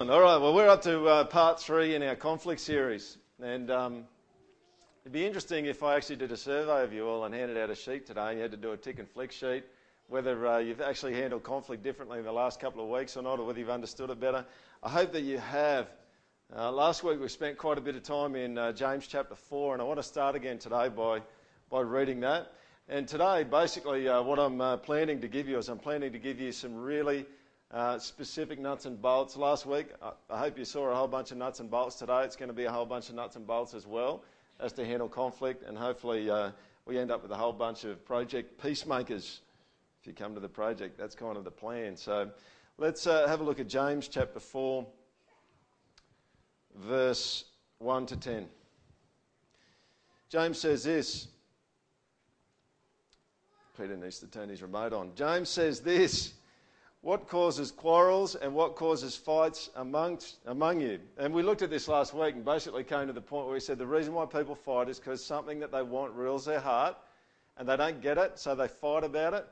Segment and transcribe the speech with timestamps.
[0.00, 3.16] All right, well, we're up to uh, part three in our conflict series.
[3.40, 4.04] And um,
[5.04, 7.70] it'd be interesting if I actually did a survey of you all and handed out
[7.70, 8.30] a sheet today.
[8.30, 9.62] and You had to do a tick and flick sheet,
[10.08, 13.38] whether uh, you've actually handled conflict differently in the last couple of weeks or not,
[13.38, 14.44] or whether you've understood it better.
[14.82, 15.86] I hope that you have.
[16.54, 19.74] Uh, last week we spent quite a bit of time in uh, James chapter 4,
[19.74, 21.22] and I want to start again today by,
[21.70, 22.52] by reading that.
[22.88, 26.18] And today, basically, uh, what I'm uh, planning to give you is I'm planning to
[26.18, 27.26] give you some really
[27.70, 29.36] uh, specific nuts and bolts.
[29.36, 31.96] Last week, I, I, hope you saw a whole bunch of nuts and bolts.
[31.96, 34.22] Today, it's going to be a whole bunch of nuts and bolts as well
[34.60, 36.50] as to handle conflict, and hopefully, uh,
[36.86, 39.40] we end up with a whole bunch of project peacemakers.
[40.00, 41.96] If you come to the project, that's kind of the plan.
[41.96, 42.30] So,
[42.78, 44.86] let's uh, have a look at James chapter 4,
[46.76, 47.44] verse
[47.78, 48.46] 1 to 10.
[50.28, 51.28] James says this.
[53.76, 55.10] Peter needs to turn his remote on.
[55.16, 56.34] James says this
[57.04, 60.98] what causes quarrels and what causes fights amongst, among you.
[61.18, 63.60] And we looked at this last week and basically came to the point where we
[63.60, 66.96] said the reason why people fight is because something that they want rules their heart
[67.58, 69.46] and they don't get it, so they fight about it.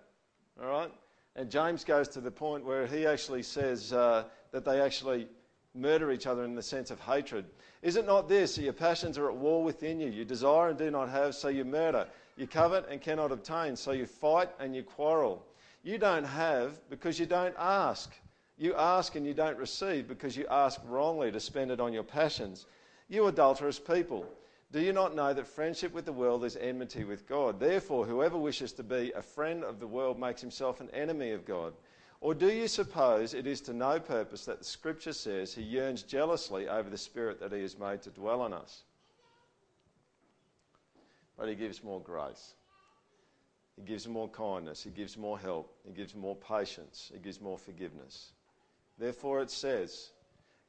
[0.62, 0.90] All right?
[1.36, 5.28] And James goes to the point where he actually says uh, that they actually
[5.74, 7.44] murder each other in the sense of hatred.
[7.82, 8.56] Is it not this?
[8.56, 10.08] That your passions are at war within you.
[10.08, 12.06] You desire and do not have, so you murder.
[12.38, 15.44] You covet and cannot obtain, so you fight and you quarrel.
[15.82, 18.12] You don't have because you don't ask.
[18.56, 22.04] You ask and you don't receive because you ask wrongly to spend it on your
[22.04, 22.66] passions.
[23.08, 24.26] You adulterous people.
[24.70, 27.58] Do you not know that friendship with the world is enmity with God?
[27.58, 31.44] Therefore, whoever wishes to be a friend of the world makes himself an enemy of
[31.44, 31.74] God.
[32.20, 36.04] Or do you suppose it is to no purpose that the Scripture says he yearns
[36.04, 38.84] jealously over the Spirit that he has made to dwell on us?
[41.36, 42.54] But he gives more grace.
[43.76, 44.82] He gives more kindness.
[44.82, 45.74] He gives more help.
[45.84, 47.10] He gives more patience.
[47.12, 48.32] He gives more forgiveness.
[48.98, 50.10] Therefore, it says,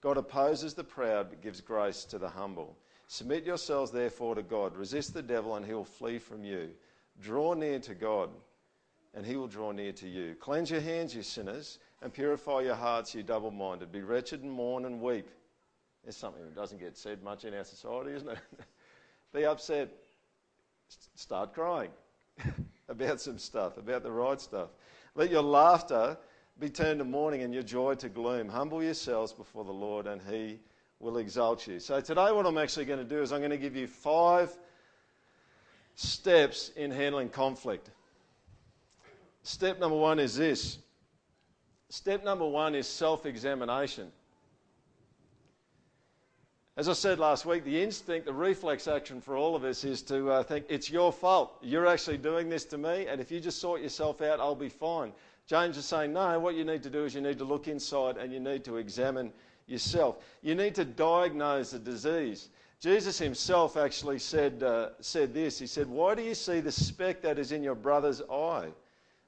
[0.02, 2.78] God opposes the proud but gives grace to the humble.
[3.08, 4.76] Submit yourselves, therefore, to God.
[4.76, 6.70] Resist the devil and he will flee from you.
[7.22, 8.30] Draw near to God
[9.14, 10.36] and he will draw near to you.
[10.40, 13.92] Cleanse your hands, you sinners, and purify your hearts, you double minded.
[13.92, 15.30] Be wretched and mourn and weep.
[16.06, 18.40] It's something that doesn't get said much in our society, isn't it?
[19.34, 19.90] Be upset.
[21.16, 21.92] Start crying.
[22.94, 24.70] about some stuff, about the right stuff.
[25.16, 26.18] Let your laughter
[26.60, 28.48] be turned to mourning and your joy to gloom.
[28.48, 30.60] Humble yourselves before the Lord, and He
[31.00, 31.80] will exalt you.
[31.80, 34.56] So, today, what I'm actually going to do is I'm going to give you five
[35.96, 37.90] steps in handling conflict.
[39.42, 40.78] Step number one is this
[41.90, 44.12] step number one is self examination.
[46.76, 50.02] As I said last week, the instinct, the reflex action for all of us is
[50.04, 51.56] to uh, think, it's your fault.
[51.62, 54.70] You're actually doing this to me, and if you just sort yourself out, I'll be
[54.70, 55.12] fine.
[55.46, 58.18] James is saying, no, what you need to do is you need to look inside
[58.18, 59.32] and you need to examine
[59.68, 60.18] yourself.
[60.42, 62.50] You need to diagnose the disease.
[62.80, 67.22] Jesus himself actually said, uh, said this He said, Why do you see the speck
[67.22, 68.70] that is in your brother's eye,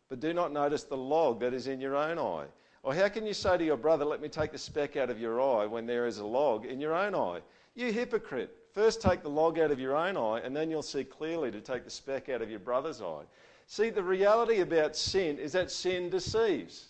[0.09, 2.47] but do not notice the log that is in your own eye?
[2.85, 5.19] Or how can you say to your brother, Let me take the speck out of
[5.19, 7.41] your eye when there is a log in your own eye?
[7.73, 8.55] You hypocrite.
[8.73, 11.61] First take the log out of your own eye, and then you'll see clearly to
[11.61, 13.23] take the speck out of your brother's eye.
[13.65, 16.89] See, the reality about sin is that sin deceives.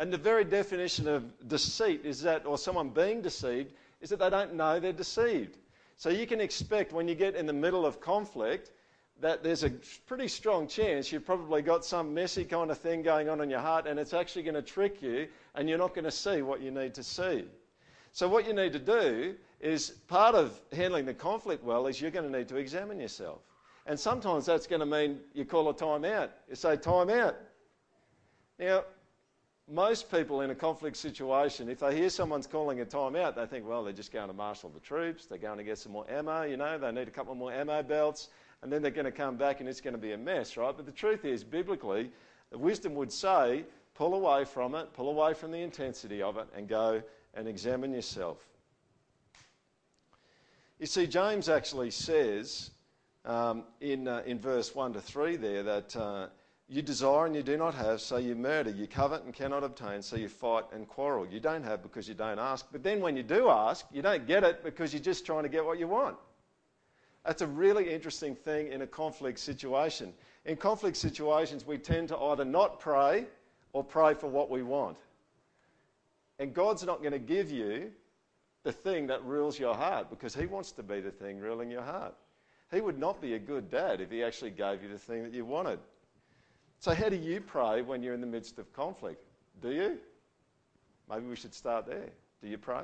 [0.00, 4.30] And the very definition of deceit is that, or someone being deceived, is that they
[4.30, 5.56] don't know they're deceived.
[5.96, 8.72] So you can expect when you get in the middle of conflict
[9.20, 9.70] that there's a
[10.06, 13.60] pretty strong chance you've probably got some messy kind of thing going on in your
[13.60, 16.60] heart and it's actually going to trick you and you're not going to see what
[16.60, 17.44] you need to see.
[18.12, 22.10] So, what you need to do is part of handling the conflict well is you're
[22.10, 23.40] going to need to examine yourself.
[23.86, 26.30] And sometimes that's going to mean you call a time out.
[26.48, 27.36] You say, time out.
[28.58, 28.84] Now,
[29.70, 33.46] most people in a conflict situation, if they hear someone's calling a time out, they
[33.46, 36.06] think, well, they're just going to marshal the troops, they're going to get some more
[36.10, 38.28] ammo, you know, they need a couple more ammo belts,
[38.62, 40.76] and then they're going to come back and it's going to be a mess, right?
[40.76, 42.10] But the truth is, biblically,
[42.52, 43.64] wisdom would say,
[43.94, 47.02] pull away from it, pull away from the intensity of it, and go
[47.34, 48.38] and examine yourself.
[50.78, 52.70] You see, James actually says
[53.24, 56.28] um, in, uh, in verse 1 to 3 there that uh,
[56.68, 58.70] you desire and you do not have, so you murder.
[58.70, 61.26] You covet and cannot obtain, so you fight and quarrel.
[61.26, 62.66] You don't have because you don't ask.
[62.70, 65.48] But then when you do ask, you don't get it because you're just trying to
[65.48, 66.16] get what you want.
[67.24, 70.12] That's a really interesting thing in a conflict situation.
[70.44, 73.26] In conflict situations, we tend to either not pray
[73.72, 74.96] or pray for what we want.
[76.38, 77.90] And God's not going to give you
[78.62, 81.82] the thing that rules your heart because He wants to be the thing ruling your
[81.82, 82.14] heart.
[82.70, 85.32] He would not be a good dad if He actually gave you the thing that
[85.32, 85.80] you wanted.
[86.80, 89.24] So, how do you pray when you're in the midst of conflict?
[89.60, 89.98] Do you?
[91.10, 92.10] Maybe we should start there.
[92.42, 92.82] Do you pray?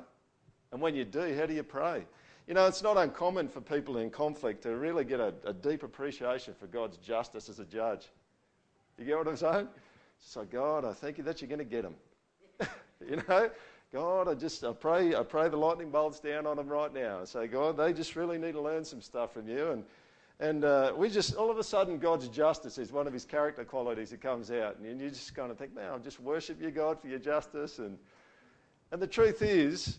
[0.73, 2.05] And when you do, how do you pray?
[2.47, 5.83] You know, it's not uncommon for people in conflict to really get a, a deep
[5.83, 8.09] appreciation for God's justice as a judge.
[8.99, 9.69] You get what I'm saying?
[10.21, 11.95] So, God, I thank you that you're going to get them.
[13.09, 13.51] you know,
[13.93, 17.21] God, I just I pray I pray the lightning bolts down on them right now.
[17.23, 19.71] I say, God, they just really need to learn some stuff from you.
[19.71, 19.85] And
[20.41, 23.65] and uh, we just all of a sudden God's justice is one of His character
[23.65, 26.71] qualities that comes out, and you just kind of think, man, I just worship you,
[26.71, 27.79] God, for your justice.
[27.79, 27.99] And
[28.91, 29.99] and the truth is,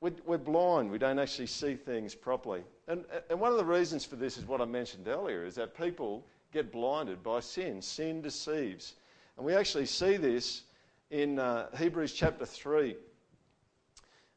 [0.00, 0.90] we're, we're blind.
[0.90, 2.64] We don't actually see things properly.
[2.88, 5.76] And and one of the reasons for this is what I mentioned earlier: is that
[5.76, 7.82] people get blinded by sin.
[7.82, 8.94] Sin deceives,
[9.36, 10.62] and we actually see this
[11.10, 12.96] in uh, Hebrews chapter three.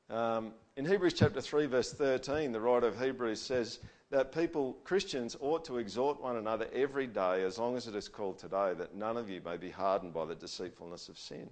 [0.09, 3.79] Um, in Hebrews chapter 3, verse 13, the writer of Hebrews says
[4.09, 8.07] that people, Christians, ought to exhort one another every day, as long as it is
[8.07, 11.50] called today, that none of you may be hardened by the deceitfulness of sin.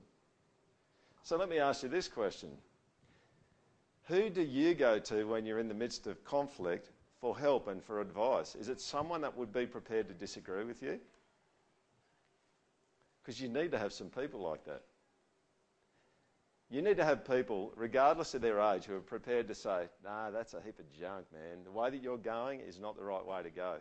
[1.24, 2.50] So let me ask you this question
[4.08, 6.90] Who do you go to when you're in the midst of conflict
[7.20, 8.56] for help and for advice?
[8.56, 11.00] Is it someone that would be prepared to disagree with you?
[13.22, 14.84] Because you need to have some people like that.
[16.70, 20.32] You need to have people, regardless of their age, who are prepared to say, nah,
[20.32, 21.64] that's a heap of junk, man.
[21.66, 23.76] The way that you're going is not the right way to go.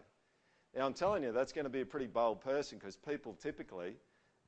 [0.74, 3.94] Now, I'm telling you, that's going to be a pretty bold person because people typically,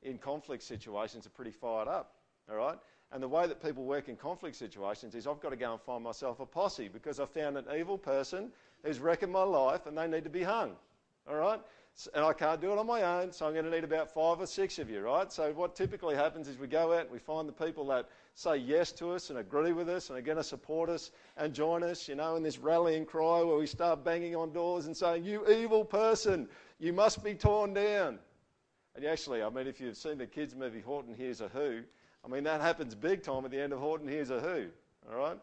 [0.02, 2.14] in conflict situations, are pretty fired up,
[2.50, 2.78] all right?
[3.10, 5.80] And the way that people work in conflict situations is I've got to go and
[5.80, 8.50] find myself a posse because I found an evil person
[8.84, 10.72] who's wrecking my life and they need to be hung,
[11.28, 11.60] all right?
[12.14, 14.40] and I can't do it on my own, so I'm going to need about five
[14.40, 15.32] or six of you, right?
[15.32, 18.56] So what typically happens is we go out and we find the people that say
[18.56, 21.82] yes to us and agree with us and are going to support us and join
[21.82, 25.24] us, you know, in this rallying cry where we start banging on doors and saying,
[25.24, 28.20] You evil person, you must be torn down.
[28.94, 31.80] And actually, I mean, if you've seen the kids' movie Horton Hears a Who,
[32.28, 34.66] I mean, that happens big time at the end of Horton Hears a Who,
[35.10, 35.38] all right?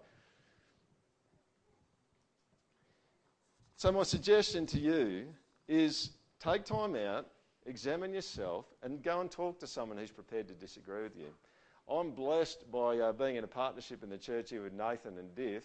[3.76, 5.26] So, my suggestion to you
[5.68, 7.28] is take time out,
[7.66, 11.28] examine yourself, and go and talk to someone who's prepared to disagree with you.
[11.90, 15.34] I'm blessed by uh, being in a partnership in the church here with Nathan and
[15.36, 15.64] Diff,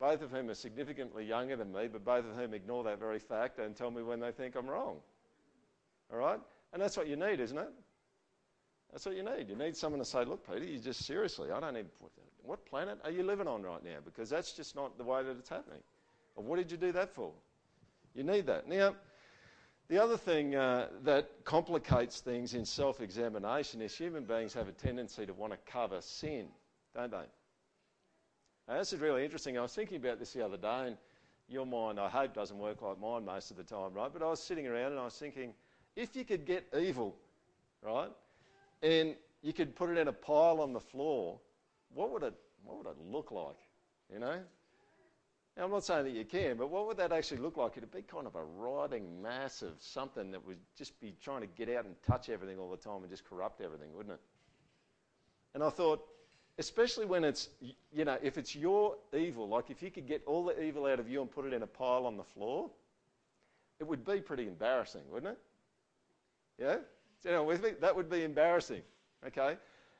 [0.00, 3.18] both of whom are significantly younger than me, but both of whom ignore that very
[3.18, 4.96] fact and tell me when they think I'm wrong.
[6.10, 6.40] All right?
[6.72, 7.72] And that's what you need, isn't it?
[8.92, 9.48] That's what you need.
[9.48, 11.86] You need someone to say, look, Peter, you just seriously, I don't need,
[12.42, 13.98] what planet are you living on right now?
[14.04, 15.80] Because that's just not the way that it's happening.
[16.34, 17.32] What did you do that for?
[18.14, 18.68] You need that.
[18.68, 18.94] Now,
[19.88, 24.72] the other thing uh, that complicates things in self examination is human beings have a
[24.72, 26.46] tendency to want to cover sin,
[26.94, 27.24] don't they?
[28.68, 29.58] Now, this is really interesting.
[29.58, 30.96] I was thinking about this the other day, and
[31.48, 34.10] your mind, I hope, doesn't work like mine most of the time, right?
[34.12, 35.52] But I was sitting around and I was thinking,
[35.96, 37.14] if you could get evil,
[37.82, 38.10] right,
[38.82, 41.40] and you could put it in a pile on the floor,
[41.94, 42.34] what would it,
[42.64, 43.58] what would it look like?
[44.12, 44.40] You know?
[45.56, 47.76] Now, I'm not saying that you can, but what would that actually look like?
[47.76, 51.46] It'd be kind of a writhing mass of something that would just be trying to
[51.46, 54.20] get out and touch everything all the time and just corrupt everything, wouldn't it?
[55.54, 56.02] And I thought,
[56.58, 57.50] especially when it's,
[57.92, 61.00] you know, if it's your evil, like if you could get all the evil out
[61.00, 62.70] of you and put it in a pile on the floor,
[63.78, 65.38] it would be pretty embarrassing, wouldn't it?
[66.62, 66.76] Yeah?
[67.24, 68.82] Know, with me, that would be embarrassing,
[69.26, 69.56] okay?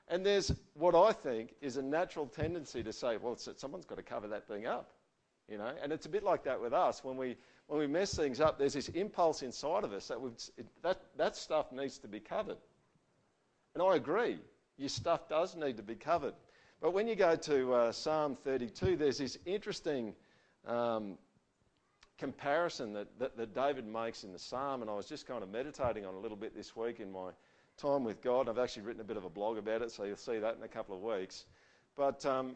[0.09, 4.03] And there's what I think is a natural tendency to say, well, someone's got to
[4.03, 4.91] cover that thing up.
[5.49, 7.05] You know, and it's a bit like that with us.
[7.05, 7.37] When we,
[7.67, 10.19] when we mess things up, there's this impulse inside of us that,
[10.57, 12.57] it, that that stuff needs to be covered.
[13.75, 14.39] And I agree,
[14.79, 16.35] your stuff does need to be covered.
[16.81, 20.15] But when you go to uh, Psalm 32, there's this interesting
[20.67, 21.19] um,
[22.23, 25.51] comparison that, that, that, David makes in the psalm, and I was just kind of
[25.51, 27.31] meditating on a little bit this week in my
[27.77, 28.49] time with God.
[28.49, 30.63] I've actually written a bit of a blog about it, so you'll see that in
[30.63, 31.47] a couple of weeks.
[31.97, 32.55] But um,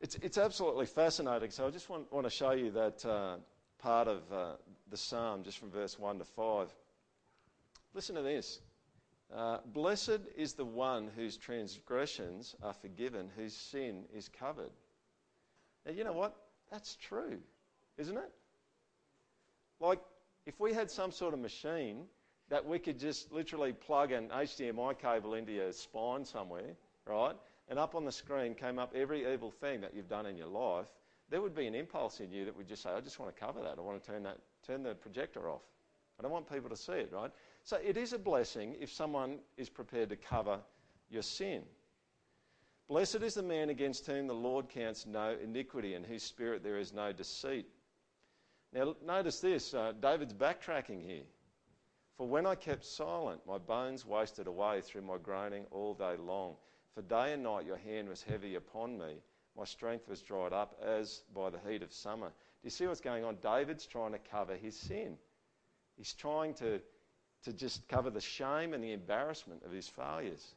[0.00, 1.52] it's, it's absolutely fascinating.
[1.52, 3.36] So I just want, want to show you that uh,
[3.78, 4.54] part of uh,
[4.90, 6.68] the psalm, just from verse 1 to 5.
[7.94, 8.58] Listen to this.
[9.32, 14.72] Uh, Blessed is the one whose transgressions are forgiven, whose sin is covered.
[15.86, 16.34] Now, you know what?
[16.72, 17.38] That's true,
[17.98, 18.30] isn't it?
[19.80, 20.00] Like,
[20.46, 22.04] if we had some sort of machine
[22.48, 26.74] that we could just literally plug an HDMI cable into your spine somewhere,
[27.06, 27.36] right?
[27.68, 30.46] and up on the screen came up every evil thing that you've done in your
[30.46, 30.86] life,
[31.30, 33.40] there would be an impulse in you that would just say, I just want to
[33.40, 33.78] cover that.
[33.78, 35.62] I want to turn, that, turn the projector off.
[36.18, 37.30] I don't want people to see it, right?
[37.64, 40.58] So it is a blessing if someone is prepared to cover
[41.08, 41.62] your sin.
[42.88, 46.78] Blessed is the man against whom the Lord counts no iniquity, and whose spirit there
[46.78, 47.66] is no deceit.
[48.72, 51.24] Now, notice this uh, David's backtracking here.
[52.16, 56.56] For when I kept silent, my bones wasted away through my groaning all day long.
[56.94, 59.16] For day and night your hand was heavy upon me.
[59.56, 62.28] My strength was dried up as by the heat of summer.
[62.28, 63.36] Do you see what's going on?
[63.42, 65.18] David's trying to cover his sin.
[65.96, 66.80] He's trying to,
[67.44, 70.54] to just cover the shame and the embarrassment of his failures.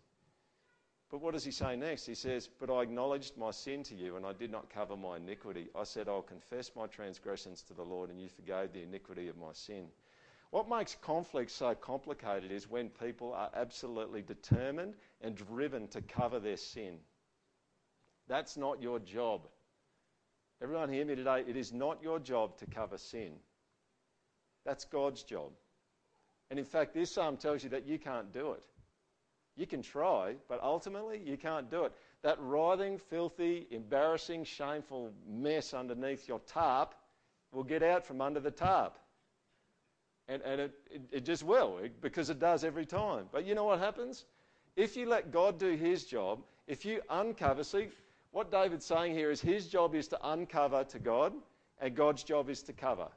[1.11, 2.05] But what does he say next?
[2.05, 5.17] He says, But I acknowledged my sin to you, and I did not cover my
[5.17, 5.67] iniquity.
[5.75, 9.37] I said, I'll confess my transgressions to the Lord, and you forgave the iniquity of
[9.37, 9.87] my sin.
[10.49, 16.39] What makes conflict so complicated is when people are absolutely determined and driven to cover
[16.39, 16.97] their sin.
[18.27, 19.47] That's not your job.
[20.61, 21.43] Everyone hear me today?
[21.47, 23.33] It is not your job to cover sin.
[24.65, 25.51] That's God's job.
[26.49, 28.63] And in fact, this psalm tells you that you can't do it.
[29.55, 31.93] You can try, but ultimately you can't do it.
[32.23, 36.93] That writhing, filthy, embarrassing, shameful mess underneath your tarp
[37.51, 38.97] will get out from under the tarp.
[40.27, 43.27] And, and it, it, it just will, because it does every time.
[43.31, 44.25] But you know what happens?
[44.75, 47.89] If you let God do his job, if you uncover, see,
[48.31, 51.31] what David's saying here is his job is to uncover to God,
[51.79, 53.07] and God's job is to cover.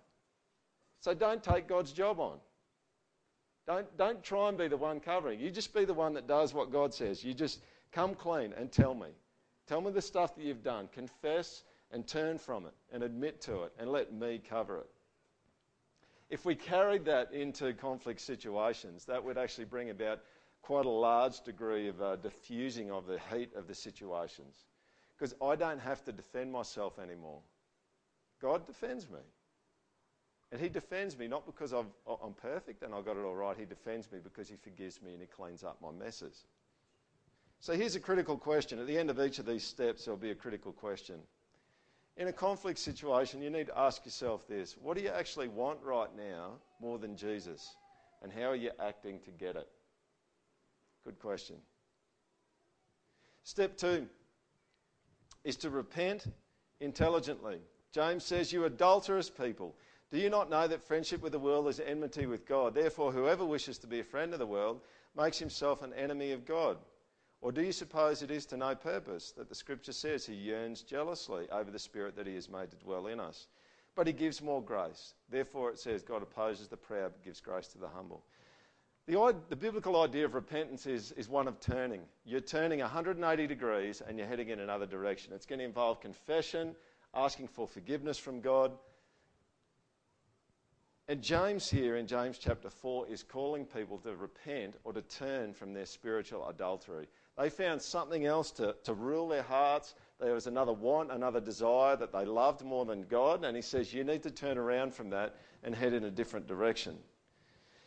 [1.00, 2.38] So don't take God's job on.
[3.68, 5.38] Don't, don't try and be the one covering.
[5.38, 7.22] You just be the one that does what God says.
[7.22, 7.60] You just
[7.92, 9.08] come clean and tell me.
[9.66, 10.88] Tell me the stuff that you've done.
[10.90, 14.88] Confess and turn from it and admit to it and let me cover it.
[16.30, 20.20] If we carried that into conflict situations, that would actually bring about
[20.62, 24.64] quite a large degree of uh, diffusing of the heat of the situations.
[25.14, 27.40] Because I don't have to defend myself anymore.
[28.40, 29.20] God defends me.
[30.50, 33.56] And He defends me not because i am perfect and I've got it all right.
[33.58, 36.44] He defends me because He forgives me and He cleans up my messes.
[37.60, 38.78] So here's a critical question.
[38.78, 41.16] At the end of each of these steps, there'll be a critical question.
[42.16, 45.78] In a conflict situation, you need to ask yourself this What do you actually want
[45.82, 47.76] right now more than Jesus?
[48.22, 49.68] And how are you acting to get it?
[51.04, 51.56] Good question.
[53.44, 54.08] Step two
[55.44, 56.26] is to repent
[56.80, 57.60] intelligently.
[57.92, 59.74] James says, You adulterous people.
[60.10, 62.74] Do you not know that friendship with the world is enmity with God?
[62.74, 64.80] Therefore, whoever wishes to be a friend of the world
[65.14, 66.78] makes himself an enemy of God.
[67.40, 70.82] Or do you suppose it is to no purpose that the Scripture says he yearns
[70.82, 73.48] jealously over the Spirit that he has made to dwell in us?
[73.94, 75.14] But he gives more grace.
[75.28, 78.24] Therefore, it says, God opposes the proud but gives grace to the humble.
[79.06, 82.02] The, the biblical idea of repentance is, is one of turning.
[82.24, 85.32] You're turning 180 degrees and you're heading in another direction.
[85.34, 86.74] It's going to involve confession,
[87.14, 88.72] asking for forgiveness from God,
[91.10, 95.54] and James here in James chapter 4 is calling people to repent or to turn
[95.54, 97.06] from their spiritual adultery.
[97.38, 99.94] They found something else to, to rule their hearts.
[100.20, 103.44] There was another want, another desire that they loved more than God.
[103.44, 106.46] And he says, You need to turn around from that and head in a different
[106.46, 106.98] direction.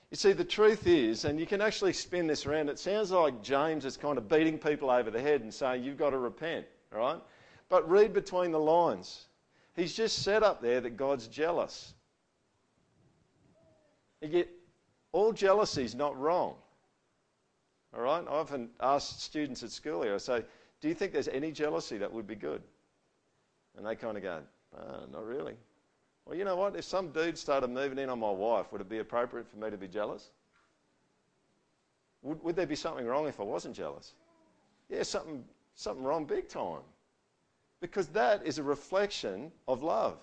[0.09, 3.43] You see, the truth is, and you can actually spin this around, it sounds like
[3.43, 6.65] James is kind of beating people over the head and saying, You've got to repent,
[6.91, 7.19] right?
[7.69, 9.27] But read between the lines.
[9.75, 11.93] He's just said up there that God's jealous.
[14.21, 14.47] And yet,
[15.11, 16.55] all jealousy is not wrong.
[17.93, 18.23] All right?
[18.25, 20.43] I often ask students at school here, I say,
[20.79, 22.61] Do you think there's any jealousy that would be good?
[23.77, 24.41] And they kind of go,
[24.77, 25.55] oh, Not really.
[26.25, 26.75] Well, you know what?
[26.75, 29.69] If some dude started moving in on my wife, would it be appropriate for me
[29.69, 30.29] to be jealous?
[32.21, 34.13] Would, would there be something wrong if I wasn't jealous?
[34.89, 36.81] Yeah, something, something wrong big time.
[37.79, 40.19] Because that is a reflection of love.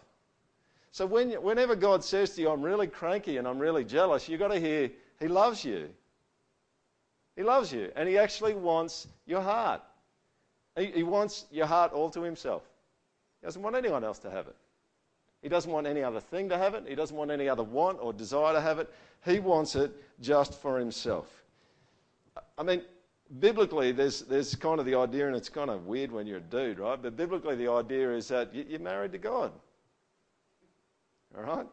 [0.90, 4.40] So when, whenever God says to you, I'm really cranky and I'm really jealous, you've
[4.40, 4.90] got to hear,
[5.21, 5.88] He loves you.
[7.37, 7.92] He loves you.
[7.95, 9.83] And He actually wants your heart.
[10.76, 12.62] He, he wants your heart all to Himself.
[13.40, 14.57] He doesn't want anyone else to have it.
[15.42, 16.85] He doesn't want any other thing to have it.
[16.88, 18.92] He doesn't want any other want or desire to have it.
[19.25, 21.26] He wants it just for Himself.
[22.57, 22.83] I mean,
[23.38, 26.40] biblically, there's, there's kind of the idea, and it's kind of weird when you're a
[26.40, 27.00] dude, right?
[27.00, 29.52] But biblically, the idea is that you're married to God.
[31.37, 31.67] All right?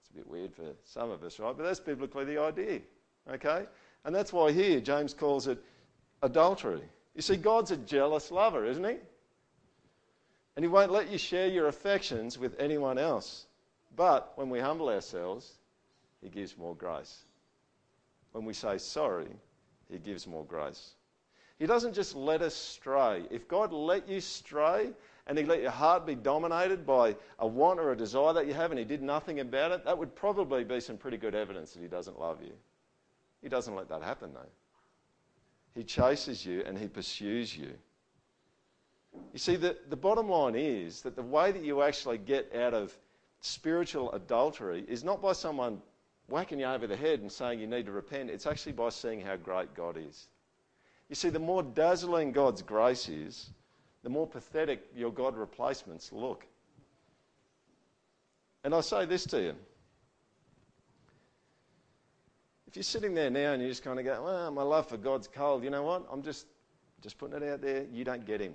[0.00, 1.56] It's a bit weird for some of us, right?
[1.56, 2.80] But that's biblically the idea.
[3.30, 3.66] Okay?
[4.04, 5.62] And that's why here James calls it
[6.22, 6.82] adultery.
[7.14, 8.96] You see, God's a jealous lover, isn't he?
[10.56, 13.46] And he won't let you share your affections with anyone else.
[13.96, 15.52] But when we humble ourselves,
[16.22, 17.24] he gives more grace.
[18.32, 19.28] When we say sorry,
[19.90, 20.94] he gives more grace.
[21.58, 23.24] He doesn't just let us stray.
[23.30, 24.90] If God let you stray,
[25.26, 28.54] and he let your heart be dominated by a want or a desire that you
[28.54, 31.72] have and he did nothing about it, that would probably be some pretty good evidence
[31.72, 32.52] that he doesn't love you.
[33.42, 34.40] He doesn't let that happen, though.
[35.74, 37.72] He chases you and he pursues you.
[39.32, 42.74] You see, the, the bottom line is that the way that you actually get out
[42.74, 42.96] of
[43.40, 45.80] spiritual adultery is not by someone
[46.28, 49.20] whacking you over the head and saying you need to repent, it's actually by seeing
[49.20, 50.28] how great God is.
[51.08, 53.50] You see, the more dazzling God's grace is,
[54.04, 56.46] the more pathetic your God replacements look.
[58.62, 59.54] And I say this to you.
[62.68, 64.98] If you're sitting there now and you just kind of go, well, my love for
[64.98, 66.06] God's cold, you know what?
[66.12, 66.46] I'm just,
[67.02, 67.86] just putting it out there.
[67.92, 68.54] You don't get him.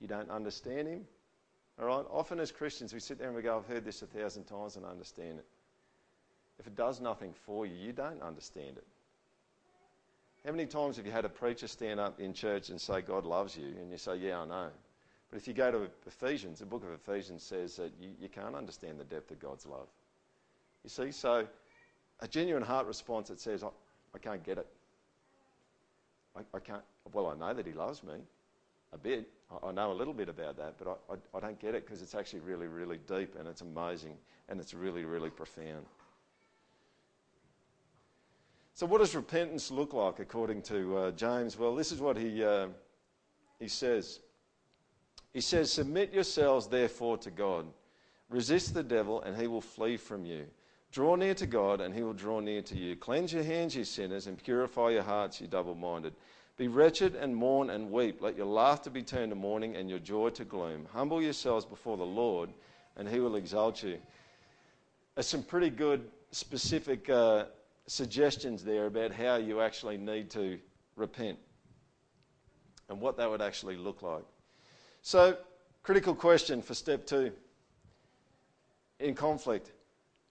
[0.00, 1.04] You don't understand him.
[1.80, 2.04] All right?
[2.10, 4.76] Often as Christians, we sit there and we go, I've heard this a thousand times
[4.76, 5.46] and I understand it.
[6.60, 8.86] If it does nothing for you, you don't understand it.
[10.44, 13.24] How many times have you had a preacher stand up in church and say, God
[13.24, 13.66] loves you?
[13.80, 14.68] And you say, Yeah, I know.
[15.30, 18.54] But if you go to Ephesians, the book of Ephesians says that you, you can't
[18.54, 19.88] understand the depth of God's love.
[20.84, 21.46] You see, so
[22.20, 23.68] a genuine heart response that says, I,
[24.14, 24.66] I can't get it.
[26.36, 26.82] I, I, can't,
[27.12, 28.14] well, I know that He loves me
[28.92, 29.28] a bit.
[29.50, 31.86] I, I know a little bit about that, but I, I, I don't get it
[31.86, 34.16] because it's actually really, really deep and it's amazing
[34.50, 35.86] and it's really, really profound.
[38.76, 41.56] So, what does repentance look like according to uh, James?
[41.56, 42.66] Well, this is what he, uh,
[43.60, 44.18] he says.
[45.32, 47.66] He says, Submit yourselves therefore to God.
[48.28, 50.46] Resist the devil, and he will flee from you.
[50.90, 52.96] Draw near to God, and he will draw near to you.
[52.96, 56.12] Cleanse your hands, you sinners, and purify your hearts, you double minded.
[56.56, 58.20] Be wretched and mourn and weep.
[58.20, 60.88] Let your laughter be turned to mourning and your joy to gloom.
[60.92, 62.50] Humble yourselves before the Lord,
[62.96, 63.98] and he will exalt you.
[65.14, 67.44] There's some pretty good, specific uh,
[67.86, 70.58] suggestions there about how you actually need to
[70.96, 71.38] repent
[72.88, 74.24] and what that would actually look like.
[75.02, 75.36] So,
[75.82, 77.32] critical question for step two
[78.98, 79.72] in conflict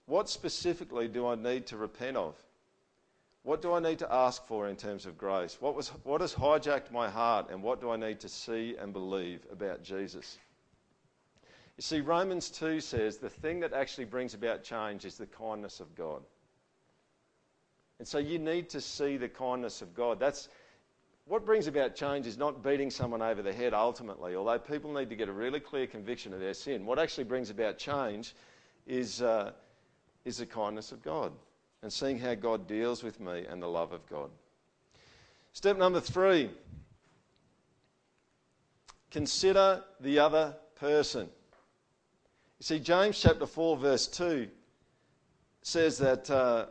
[0.06, 2.34] what specifically do I need to repent of?
[3.42, 5.58] What do I need to ask for in terms of grace?
[5.60, 8.92] What, was, what has hijacked my heart, and what do I need to see and
[8.92, 10.38] believe about Jesus?
[11.76, 15.80] You see, Romans 2 says the thing that actually brings about change is the kindness
[15.80, 16.22] of God.
[17.98, 20.18] And so you need to see the kindness of God.
[20.18, 20.48] That's
[21.26, 25.08] what brings about change is not beating someone over the head ultimately, although people need
[25.10, 26.84] to get a really clear conviction of their sin.
[26.84, 28.34] What actually brings about change
[28.86, 29.52] is, uh,
[30.24, 31.32] is the kindness of God
[31.82, 34.30] and seeing how God deals with me and the love of God.
[35.52, 36.50] Step number three
[39.10, 41.28] consider the other person.
[42.58, 44.48] You see, James chapter 4, verse 2
[45.62, 46.28] says that.
[46.28, 46.66] Uh,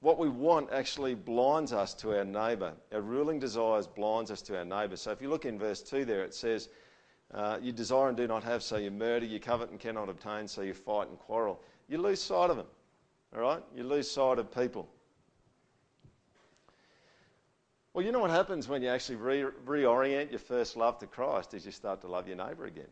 [0.00, 2.72] what we want actually blinds us to our neighbour.
[2.92, 4.96] Our ruling desires blinds us to our neighbour.
[4.96, 6.68] So if you look in verse 2 there, it says,
[7.34, 9.26] uh, You desire and do not have, so you murder.
[9.26, 11.60] You covet and cannot obtain, so you fight and quarrel.
[11.88, 12.66] You lose sight of them.
[13.34, 13.62] All right?
[13.74, 14.88] You lose sight of people.
[17.92, 21.54] Well, you know what happens when you actually re- reorient your first love to Christ
[21.54, 22.86] is you start to love your neighbour again.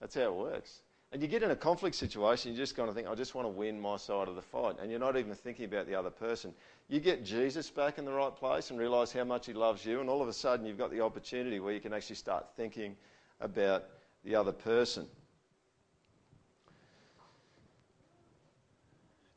[0.00, 0.82] That's how it works.
[1.12, 3.44] And you get in a conflict situation, you're just going to think, I just want
[3.46, 4.76] to win my side of the fight.
[4.80, 6.54] And you're not even thinking about the other person.
[6.88, 10.00] You get Jesus back in the right place and realize how much he loves you,
[10.00, 12.96] and all of a sudden you've got the opportunity where you can actually start thinking
[13.40, 13.84] about
[14.24, 15.06] the other person.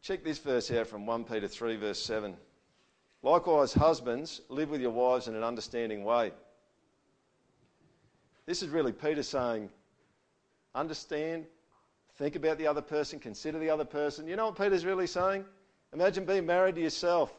[0.03, 2.35] Check this verse out from 1 Peter 3, verse 7.
[3.23, 6.33] Likewise, husbands, live with your wives in an understanding way.
[8.45, 9.69] This is really Peter saying,
[10.75, 11.45] understand,
[12.17, 14.27] Think about the other person, consider the other person.
[14.27, 15.45] You know what Peter's really saying?
[15.93, 17.33] Imagine being married to yourself.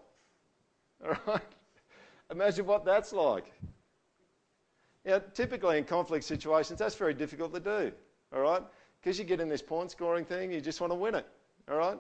[1.04, 1.42] All right?
[2.30, 3.52] Imagine what that's like.
[5.04, 7.92] Now, typically in conflict situations, that's very difficult to do.
[8.34, 8.62] All right?
[9.00, 11.26] Because you get in this point scoring thing, you just want to win it.
[11.70, 11.98] All right?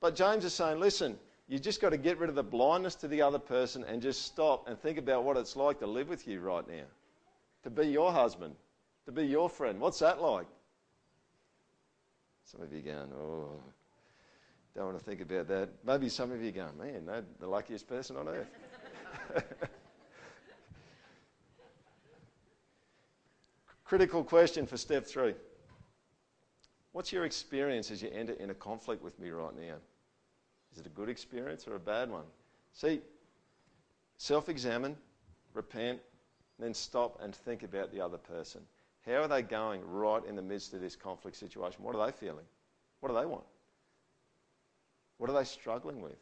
[0.00, 3.08] But James is saying, listen, you just got to get rid of the blindness to
[3.08, 6.28] the other person and just stop and think about what it's like to live with
[6.28, 6.84] you right now.
[7.64, 8.54] To be your husband,
[9.06, 9.80] to be your friend.
[9.80, 10.46] What's that like?
[12.50, 13.60] Some of you going, oh,
[14.74, 15.68] don't want to think about that.
[15.84, 18.48] Maybe some of you going, man, the luckiest person on earth.
[23.84, 25.34] Critical question for step three.
[26.92, 29.74] What's your experience as you enter in a conflict with me right now?
[30.72, 32.24] Is it a good experience or a bad one?
[32.72, 33.02] See,
[34.16, 34.96] self examine,
[35.52, 36.00] repent,
[36.58, 38.62] then stop and think about the other person.
[39.08, 41.82] How are they going right in the midst of this conflict situation?
[41.82, 42.44] What are they feeling?
[43.00, 43.44] What do they want?
[45.16, 46.18] What are they struggling with?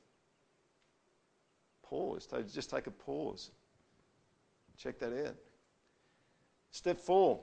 [1.82, 2.28] Pause.
[2.52, 3.50] Just take a pause.
[4.78, 5.34] Check that out.
[6.70, 7.40] Step four.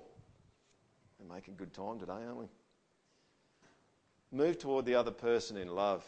[1.20, 2.46] We're making good time today, aren't we?
[4.32, 6.06] Move toward the other person in love.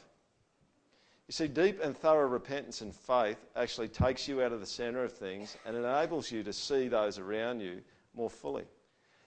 [1.28, 5.04] You see, deep and thorough repentance and faith actually takes you out of the centre
[5.04, 7.82] of things and enables you to see those around you
[8.16, 8.66] more fully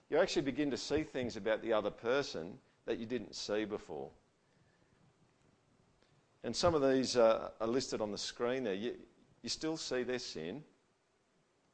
[0.09, 4.09] you actually begin to see things about the other person that you didn't see before.
[6.43, 8.73] And some of these uh, are listed on the screen there.
[8.73, 8.95] You,
[9.43, 10.63] you still see their sin,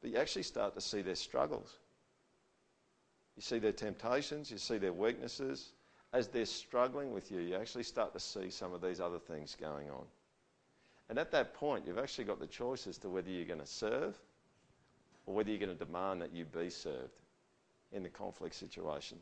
[0.02, 1.78] but you actually start to see their struggles.
[3.36, 5.70] You see their temptations, you see their weaknesses.
[6.12, 9.56] As they're struggling with you, you actually start to see some of these other things
[9.58, 10.04] going on.
[11.08, 13.66] And at that point, you've actually got the choice as to whether you're going to
[13.66, 14.16] serve
[15.26, 17.12] or whether you're going to demand that you be served
[17.92, 19.18] in the conflict situation.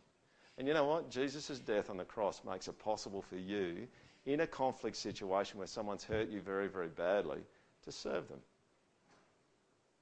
[0.59, 1.11] And you know what?
[1.11, 3.88] Jesus' death on the cross makes it possible for you
[4.27, 7.40] in a conflict situation where someone's hurt you very, very badly
[7.85, 8.40] to serve them.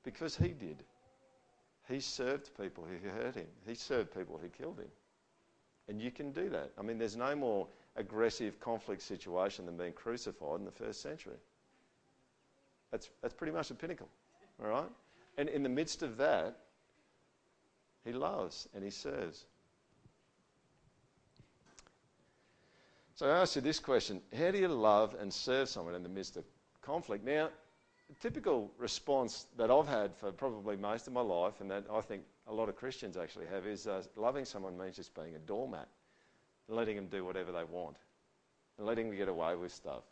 [0.05, 0.83] Because he did.
[1.89, 4.91] He served people who hurt him, he served people who killed him.
[5.89, 6.71] And you can do that.
[6.79, 11.37] I mean, there's no more aggressive conflict situation than being crucified in the first century.
[12.93, 14.09] That's, that's pretty much the pinnacle,
[14.63, 14.89] all right?
[15.39, 16.57] And in the midst of that,
[18.05, 19.45] he loves and he serves.
[23.15, 26.09] So I ask you this question How do you love and serve someone in the
[26.09, 26.45] midst of
[26.81, 27.25] conflict?
[27.25, 27.51] Now,
[28.09, 32.01] the typical response that I've had for probably most of my life, and that I
[32.01, 35.39] think a lot of Christians actually have, is uh, loving someone means just being a
[35.39, 35.89] doormat
[36.69, 37.97] letting them do whatever they want
[38.79, 40.03] and letting them get away with stuff.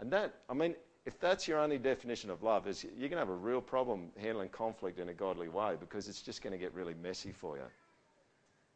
[0.00, 0.74] And that, I mean,
[1.06, 4.08] if that's your only definition of love, is you're going to have a real problem
[4.20, 7.56] handling conflict in a godly way because it's just going to get really messy for
[7.56, 7.62] you.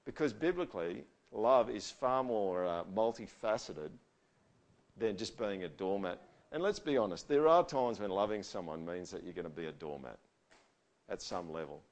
[0.04, 3.90] Because biblically, love is far more uh, multifaceted
[4.96, 6.20] than just being a doormat.
[6.52, 9.50] And let's be honest, there are times when loving someone means that you're going to
[9.50, 10.18] be a doormat
[11.08, 11.82] at some level.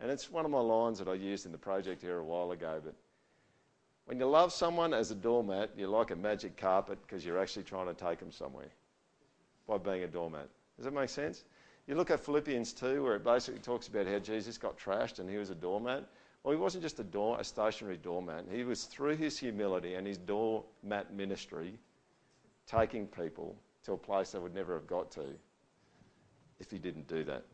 [0.00, 2.52] And it's one of my lines that I used in the project here a while
[2.52, 2.80] ago.
[2.82, 2.94] But
[4.06, 7.64] when you love someone as a doormat, you're like a magic carpet because you're actually
[7.64, 8.70] trying to take them somewhere
[9.78, 10.48] by being a doormat.
[10.76, 11.44] Does that make sense?
[11.86, 15.28] You look at Philippians 2, where it basically talks about how Jesus got trashed and
[15.28, 16.08] he was a doormat.
[16.42, 18.44] Well, he wasn't just a, door, a stationary doormat.
[18.50, 21.78] He was, through his humility and his doormat ministry,
[22.66, 25.24] taking people to a place they would never have got to
[26.60, 27.44] if he didn't do that.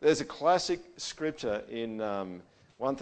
[0.00, 2.42] There's a classic scripture in um,
[2.78, 2.96] 1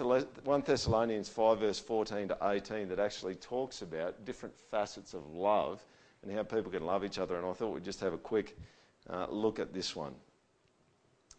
[0.65, 5.83] Thessalonians 5, verse 14 to 18, that actually talks about different facets of love
[6.23, 7.37] and how people can love each other.
[7.37, 8.57] And I thought we'd just have a quick
[9.09, 10.13] uh, look at this one.
[11.31, 11.37] It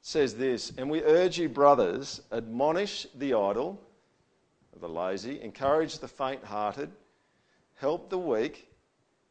[0.00, 3.80] says this, and we urge you, brothers, admonish the idle,
[4.80, 6.90] the lazy, encourage the faint hearted,
[7.76, 8.68] help the weak,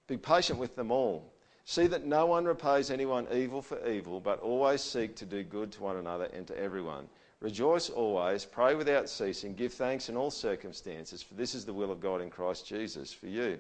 [0.08, 1.32] be patient with them all.
[1.66, 5.72] See that no one repays anyone evil for evil, but always seek to do good
[5.74, 7.08] to one another and to everyone.
[7.40, 11.92] Rejoice always, pray without ceasing, give thanks in all circumstances, for this is the will
[11.92, 13.60] of God in Christ Jesus for you.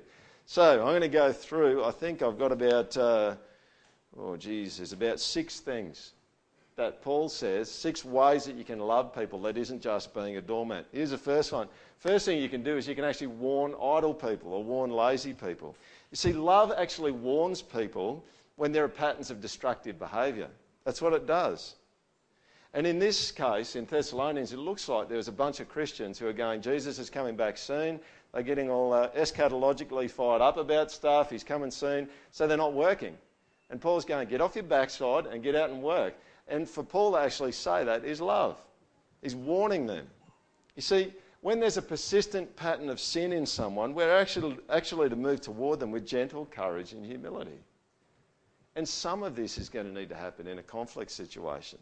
[0.54, 3.36] So I'm going to go through, I think I've got about, uh,
[4.20, 6.12] oh geez, there's about six things
[6.76, 10.42] that Paul says, six ways that you can love people that isn't just being a
[10.42, 10.88] doormat.
[10.92, 11.70] Here's the first one.
[12.00, 15.34] First thing you can do is you can actually warn idle people or warn lazy
[15.34, 15.74] people.
[16.12, 18.22] You see, love actually warns people
[18.58, 20.50] when there are patterns of destructive behaviour.
[20.84, 21.76] That's what it does.
[22.74, 26.20] And in this case, in Thessalonians, it looks like there was a bunch of Christians
[26.20, 28.02] who are going, Jesus is coming back soon.
[28.34, 31.30] They're getting all uh, eschatologically fired up about stuff.
[31.30, 32.08] He's coming soon.
[32.32, 33.17] So they're not working.
[33.70, 36.15] And Paul's going, get off your backside and get out and work.
[36.48, 38.58] And for Paul to actually say that is love.
[39.22, 40.08] He's warning them.
[40.76, 45.15] You see, when there's a persistent pattern of sin in someone, we're actually, actually to
[45.15, 47.60] move toward them with gentle courage and humility.
[48.76, 51.80] And some of this is going to need to happen in a conflict situation.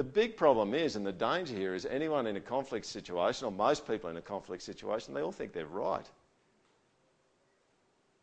[0.00, 3.52] The big problem is, and the danger here is anyone in a conflict situation, or
[3.52, 6.08] most people in a conflict situation, they all think they're right.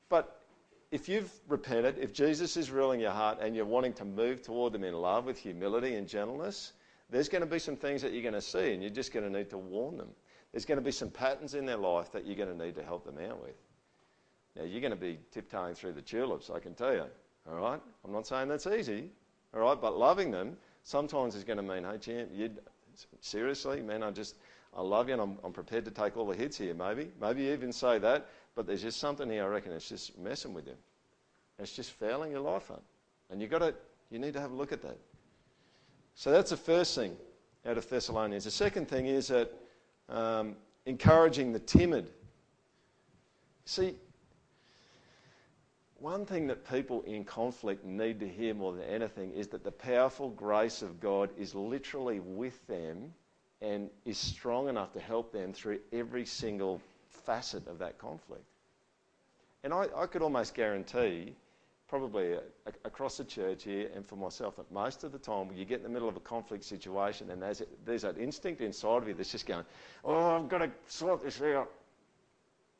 [0.09, 0.41] But
[0.89, 4.73] if you've repented, if Jesus is ruling your heart and you're wanting to move toward
[4.73, 6.73] them in love with humility and gentleness,
[7.11, 9.31] there's going to be some things that you're going to see and you're just going
[9.31, 10.09] to need to warn them.
[10.51, 12.83] There's going to be some patterns in their life that you're going to need to
[12.83, 13.61] help them out with.
[14.55, 17.05] Now, you're going to be tiptoeing through the tulips, I can tell you.
[17.47, 17.79] All right?
[18.03, 19.11] I'm not saying that's easy.
[19.53, 19.79] All right?
[19.79, 20.57] But loving them
[20.87, 22.49] sometimes it's going to mean, hey, champ, you
[23.19, 24.35] seriously, man, I just,
[24.75, 27.11] I love you and I'm, I'm prepared to take all the hits here, maybe.
[27.19, 30.65] Maybe even say that, but there's just something here, I reckon, it's just messing with
[30.65, 30.75] you.
[31.59, 32.83] It's just fouling your life up.
[33.29, 33.75] And you got to,
[34.09, 34.97] you need to have a look at that.
[36.15, 37.17] So that's the first thing
[37.65, 38.45] out of Thessalonians.
[38.45, 39.51] The second thing is that
[40.07, 42.09] um, encouraging the timid.
[43.65, 43.95] See,
[45.99, 49.71] one thing that people in conflict need to hear more than anything is that the
[49.71, 53.13] powerful grace of God is literally with them
[53.61, 58.43] and is strong enough to help them through every single facet of that conflict.
[59.63, 61.33] And I, I could almost guarantee,
[61.87, 65.47] probably a, a, across the church here and for myself, that most of the time
[65.47, 68.61] when you get in the middle of a conflict situation and there's, there's that instinct
[68.61, 69.65] inside of you that's just going,
[70.05, 71.71] oh, I've got to sort this out.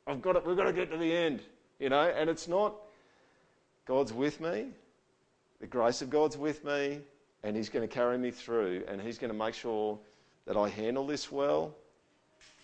[0.06, 1.42] I've got to, we've got to get to the end,
[1.80, 2.74] you know, and it's not
[3.88, 4.66] God's with me,
[5.60, 7.00] the grace of God's with me,
[7.42, 9.98] and He's going to carry me through, and He's going to make sure
[10.44, 11.74] that I handle this well,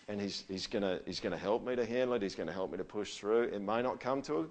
[0.07, 2.21] and He's, he's going to, he's going to help me to handle it.
[2.21, 3.45] He's going to help me to push through.
[3.45, 4.51] It may not come to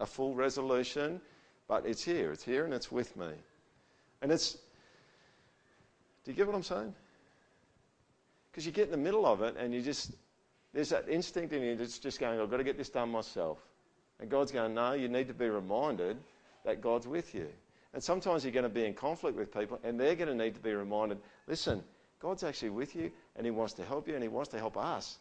[0.00, 1.18] a, a full resolution,
[1.66, 2.30] but it's here.
[2.30, 3.30] It's here, and it's with me.
[4.20, 4.58] And it's.
[6.24, 6.94] Do you get what I'm saying?
[8.50, 10.12] Because you get in the middle of it, and you just.
[10.74, 13.58] There's that instinct in you that's just going, I've got to get this done myself.
[14.20, 16.16] And God's going, no, you need to be reminded
[16.64, 17.48] that God's with you.
[17.94, 20.54] And sometimes you're going to be in conflict with people, and they're going to need
[20.54, 21.82] to be reminded listen,
[22.20, 24.76] God's actually with you, and He wants to help you, and He wants to help
[24.76, 25.18] us.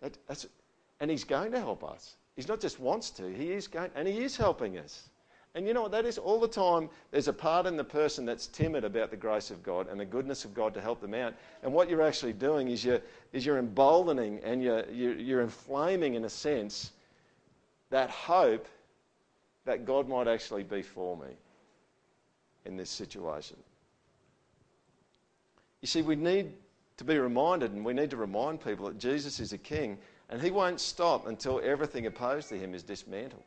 [0.00, 0.18] That,
[1.00, 2.16] and He's going to help us.
[2.36, 5.08] He's not just wants to, He is going, and He is helping us.
[5.54, 6.18] And you know what that is?
[6.18, 9.62] All the time, there's a part in the person that's timid about the grace of
[9.62, 11.32] God and the goodness of God to help them out.
[11.62, 13.00] And what you're actually doing is you're,
[13.32, 16.90] is you're emboldening and you're, you're, you're inflaming, in a sense,
[17.94, 18.66] that hope
[19.66, 21.28] that God might actually be for me
[22.64, 23.56] in this situation.
[25.80, 26.54] You see, we need
[26.96, 29.96] to be reminded and we need to remind people that Jesus is a king
[30.28, 33.44] and he won't stop until everything opposed to him is dismantled.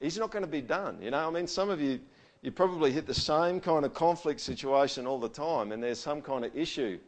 [0.00, 0.98] He's not going to be done.
[1.00, 2.00] You know, I mean, some of you,
[2.40, 6.22] you probably hit the same kind of conflict situation all the time and there's some
[6.22, 6.98] kind of issue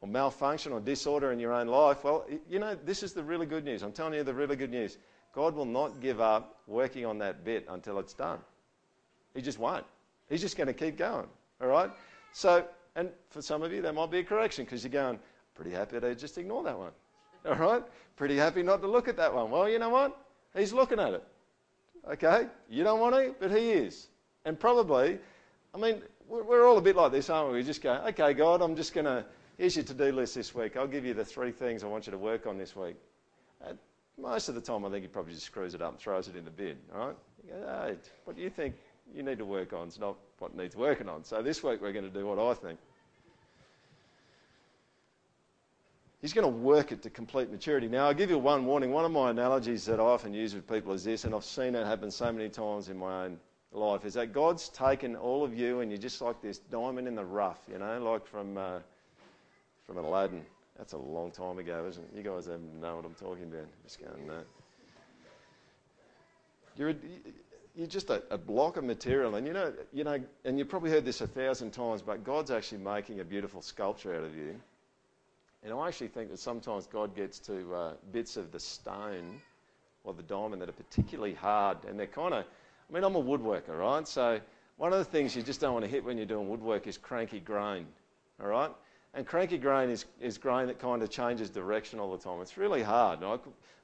[0.00, 2.04] or malfunction or disorder in your own life.
[2.04, 3.82] Well, you know, this is the really good news.
[3.82, 4.98] I'm telling you the really good news.
[5.34, 8.38] God will not give up working on that bit until it's done.
[9.34, 9.84] He just won't.
[10.28, 11.26] He's just going to keep going.
[11.60, 11.90] All right?
[12.32, 12.64] So,
[12.96, 15.18] and for some of you, that might be a correction because you're going,
[15.54, 16.92] pretty happy to just ignore that one.
[17.46, 17.82] All right?
[18.16, 19.50] Pretty happy not to look at that one.
[19.50, 20.16] Well, you know what?
[20.56, 21.24] He's looking at it.
[22.10, 22.46] Okay?
[22.68, 24.08] You don't want to, but he is.
[24.44, 25.18] And probably,
[25.74, 27.58] I mean, we're all a bit like this, aren't we?
[27.58, 29.24] We just go, okay, God, I'm just going to,
[29.60, 30.78] here's your to do list this week.
[30.78, 32.96] I'll give you the three things I want you to work on this week.
[33.66, 33.78] And
[34.16, 36.34] most of the time, I think he probably just screws it up and throws it
[36.34, 37.14] in the bin, right?
[37.46, 38.74] Go, hey, what do you think
[39.14, 39.88] you need to work on.
[39.88, 41.24] It's not what needs working on.
[41.24, 42.78] So this week we're going to do what I think.
[46.22, 47.88] He's going to work it to complete maturity.
[47.88, 48.92] Now, I'll give you one warning.
[48.92, 51.74] One of my analogies that I often use with people is this, and I've seen
[51.74, 53.38] it happen so many times in my own
[53.72, 57.14] life, is that God's taken all of you and you're just like this diamond in
[57.14, 58.80] the rough, you know, like from, uh,
[59.90, 60.42] from Aladdin.
[60.78, 62.10] That's a long time ago, isn't it?
[62.16, 63.66] You guys don't know what I'm talking about.
[63.82, 64.42] Just going, no.
[66.76, 66.94] You're a,
[67.74, 70.90] you're just a, a, block of material, and you know, you know, and you've probably
[70.90, 74.54] heard this a thousand times, but God's actually making a beautiful sculpture out of you.
[75.64, 79.40] And I actually think that sometimes God gets to uh, bits of the stone
[80.04, 82.44] or the diamond that are particularly hard, and they're kind of.
[82.44, 84.06] I mean, I'm a woodworker, right?
[84.06, 84.40] So
[84.76, 86.96] one of the things you just don't want to hit when you're doing woodwork is
[86.96, 87.86] cranky grain,
[88.40, 88.70] all right?
[89.14, 92.40] And cranky grain is, is grain that kind of changes direction all the time.
[92.40, 93.20] It's really hard.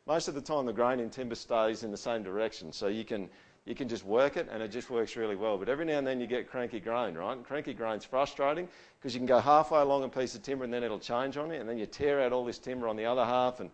[0.06, 3.04] Most of the time, the grain in timber stays in the same direction, so you
[3.04, 3.28] can
[3.66, 5.58] you can just work it and it just works really well.
[5.58, 7.32] But every now and then you get cranky grain, right?
[7.32, 10.72] And cranky grain's frustrating because you can go halfway along a piece of timber and
[10.72, 13.04] then it'll change on you, and then you tear out all this timber on the
[13.04, 13.68] other half and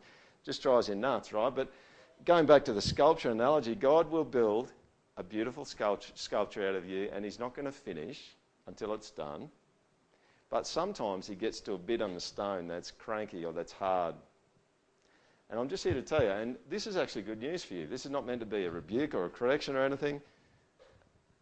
[0.45, 1.55] just drives you nuts, right?
[1.55, 1.71] But
[2.25, 4.73] going back to the sculpture analogy, God will build
[5.19, 8.35] a beautiful sculpture out of you and He's not going to finish
[8.67, 9.51] until it's done.
[10.53, 14.15] But sometimes He gets to a bit on the stone that's cranky or that's hard
[15.53, 17.87] and I'm just here to tell you, and this is actually good news for you.
[17.87, 20.23] This is not meant to be a rebuke or a correction or anything.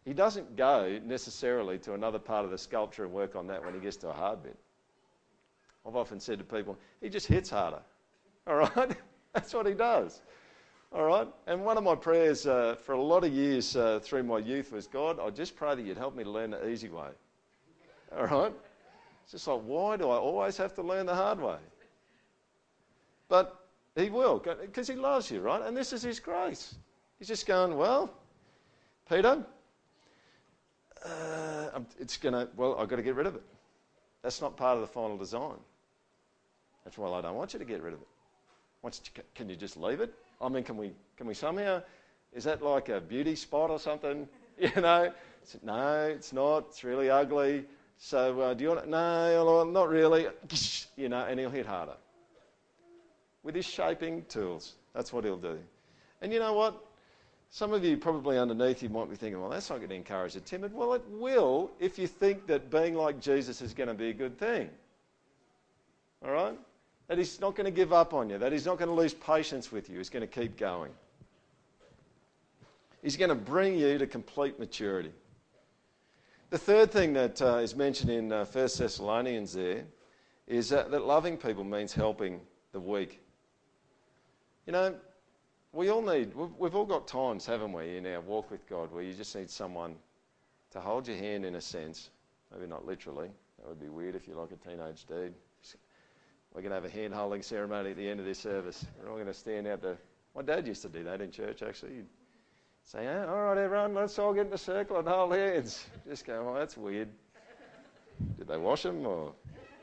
[0.03, 3.73] He doesn't go necessarily to another part of the sculpture and work on that when
[3.73, 4.57] he gets to a hard bit.
[5.87, 7.79] I've often said to people, he just hits harder.
[8.47, 8.97] All right?
[9.33, 10.19] That's what he does.
[10.91, 11.27] All right?
[11.47, 14.73] And one of my prayers uh, for a lot of years uh, through my youth
[14.73, 17.11] was, God, I just pray that you'd help me to learn the easy way.
[18.17, 18.53] All right?
[19.23, 21.57] It's just like, why do I always have to learn the hard way?
[23.29, 25.61] But he will, because he loves you, right?
[25.61, 26.75] And this is his grace.
[27.19, 28.13] He's just going, well,
[29.09, 29.45] Peter,
[31.05, 33.43] uh, it's going to, well, I've got to get rid of it.
[34.21, 35.57] That's not part of the final design.
[36.83, 38.07] That's why I don't want you to get rid of it.
[39.35, 40.13] Can you just leave it?
[40.41, 41.83] I mean, can we, can we somehow,
[42.33, 44.27] is that like a beauty spot or something?
[44.57, 45.11] You know?
[45.63, 46.65] no, it's not.
[46.69, 47.65] It's really ugly.
[48.03, 50.27] So uh, do you want to, no, not really.
[50.97, 51.95] You know, and he'll hit harder
[53.43, 54.73] with his shaping tools.
[54.93, 55.57] That's what he'll do.
[56.21, 56.79] And you know what?
[57.49, 60.33] Some of you probably underneath you might be thinking, well, that's not going to encourage
[60.33, 60.73] the timid.
[60.73, 64.13] Well, it will if you think that being like Jesus is going to be a
[64.13, 64.69] good thing.
[66.23, 66.59] All right?
[67.07, 69.13] That he's not going to give up on you, that he's not going to lose
[69.13, 70.91] patience with you, he's going to keep going.
[73.01, 75.13] He's going to bring you to complete maturity.
[76.51, 79.85] The third thing that uh, is mentioned in uh, 1 Thessalonians there
[80.47, 82.41] is that, that loving people means helping
[82.73, 83.21] the weak.
[84.67, 84.95] You know,
[85.71, 88.91] we all need, we've, we've all got times, haven't we, in our walk with God
[88.91, 89.95] where you just need someone
[90.71, 92.09] to hold your hand in a sense,
[92.53, 93.29] maybe not literally.
[93.59, 95.33] That would be weird if you're like a teenage dude.
[96.53, 98.85] We're going to have a hand holding ceremony at the end of this service.
[99.01, 99.97] We're all going to stand out there.
[100.35, 101.93] My dad used to do that in church, actually.
[101.93, 102.07] He'd
[102.83, 105.85] say, oh, all right, everyone, let's all get in a circle and hold hands.
[106.07, 107.09] Just go, oh, that's weird.
[108.37, 109.33] Did they wash them, or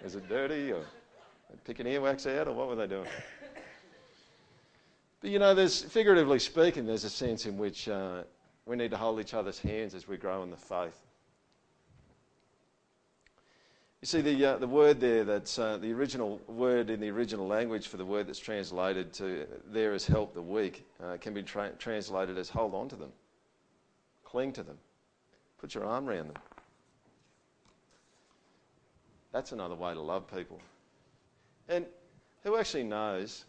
[0.05, 0.83] is it dirty, or
[1.65, 3.09] picking earwax out, or what were they doing?
[5.21, 8.23] But you know, there's figuratively speaking, there's a sense in which uh,
[8.67, 11.08] we need to hold each other's hands as we grow in the faith.
[14.01, 17.49] You see, the, uh, the word there, that's uh, the original word in the original
[17.49, 21.43] language for the word that's translated to there as help the weak, uh, can be
[21.43, 23.11] tra- translated as hold on to them,
[24.25, 24.79] cling to them,
[25.59, 26.37] put your arm around them.
[29.33, 30.61] That's another way to love people.
[31.69, 31.85] And
[32.45, 33.45] who actually knows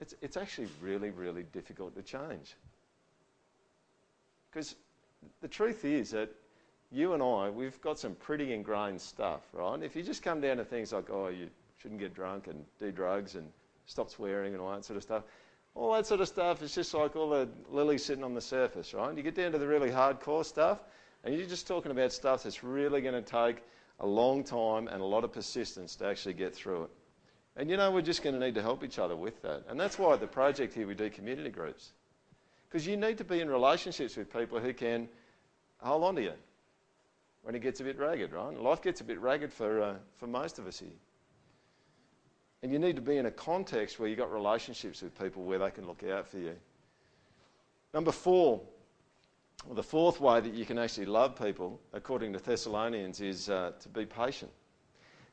[0.00, 2.56] it's, it's actually really, really difficult to change.
[4.50, 4.76] Because
[5.40, 6.30] the truth is that
[6.94, 9.82] you and I, we've got some pretty ingrained stuff, right?
[9.82, 12.92] If you just come down to things like, oh, you shouldn't get drunk and do
[12.92, 13.48] drugs and
[13.86, 15.24] stop swearing and all that sort of stuff,
[15.74, 18.94] all that sort of stuff is just like all the lilies sitting on the surface,
[18.94, 19.14] right?
[19.16, 20.78] You get down to the really hardcore stuff,
[21.24, 23.64] and you're just talking about stuff that's really going to take
[23.98, 26.90] a long time and a lot of persistence to actually get through it.
[27.56, 29.64] And you know, we're just going to need to help each other with that.
[29.68, 31.92] And that's why the project here we do community groups.
[32.68, 35.08] Because you need to be in relationships with people who can
[35.80, 36.32] hold on to you
[37.44, 38.58] when it gets a bit ragged, right?
[38.58, 40.88] Life gets a bit ragged for, uh, for most of us here.
[42.62, 45.58] And you need to be in a context where you've got relationships with people where
[45.58, 46.56] they can look out for you.
[47.92, 48.62] Number four,
[49.66, 53.72] well, the fourth way that you can actually love people, according to Thessalonians, is uh,
[53.78, 54.50] to be patient.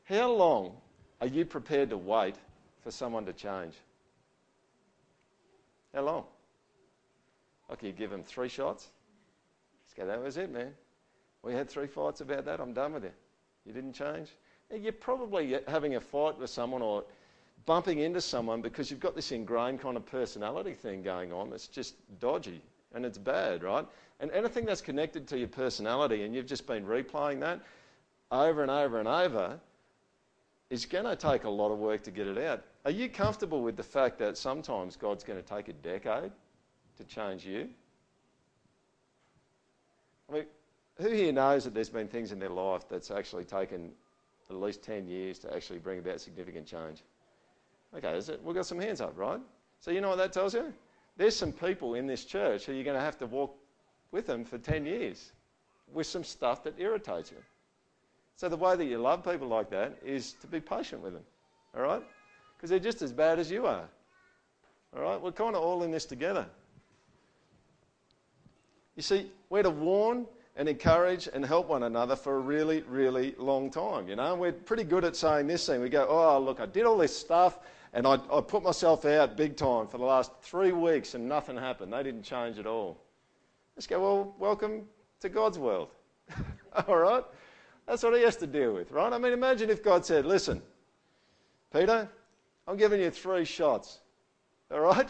[0.04, 0.76] How long
[1.22, 2.36] are you prepared to wait
[2.82, 3.74] for someone to change?
[5.94, 6.24] How long?
[7.70, 8.90] Like you give them three shots?
[9.86, 10.74] Just go, that was it, man.
[11.42, 12.60] We had three fights about that.
[12.60, 13.14] I'm done with it.
[13.66, 14.28] You didn't change?
[14.74, 17.04] You're probably having a fight with someone or
[17.66, 21.68] bumping into someone because you've got this ingrained kind of personality thing going on that's
[21.68, 22.60] just dodgy
[22.94, 23.86] and it's bad, right?
[24.20, 27.60] And anything that's connected to your personality and you've just been replaying that
[28.30, 29.60] over and over and over,
[30.72, 32.62] is going to take a lot of work to get it out.
[32.86, 36.32] Are you comfortable with the fact that sometimes God's going to take a decade
[36.96, 37.68] to change you?
[40.30, 40.44] I mean,
[41.00, 43.90] who here knows that there's been things in their life that's actually taken
[44.50, 47.02] at least 10 years to actually bring about significant change?
[47.96, 48.42] Okay, is it?
[48.42, 49.40] We've got some hands up, right?
[49.80, 50.72] So you know what that tells you?
[51.16, 53.54] There's some people in this church who you're going to have to walk
[54.12, 55.32] with them for 10 years
[55.92, 57.38] with some stuff that irritates you.
[58.36, 61.22] So the way that you love people like that is to be patient with them,
[61.76, 62.02] all right?
[62.56, 63.88] Because they're just as bad as you are,
[64.96, 65.20] all right?
[65.20, 66.46] We're kind of all in this together.
[68.96, 73.34] You see, we're to warn and encourage and help one another for a really, really
[73.38, 74.08] long time.
[74.08, 75.80] You know, we're pretty good at saying this thing.
[75.80, 77.58] We go, oh, look, I did all this stuff
[77.94, 81.56] and I, I put myself out big time for the last three weeks and nothing
[81.56, 81.92] happened.
[81.92, 83.00] They didn't change at all.
[83.76, 84.82] Let's go, well, welcome
[85.20, 85.88] to God's world.
[86.86, 87.24] all right?
[87.86, 89.12] That's what he has to deal with, right?
[89.12, 90.62] I mean, imagine if God said, listen,
[91.72, 92.08] Peter,
[92.68, 94.00] I'm giving you three shots,
[94.70, 95.08] all right?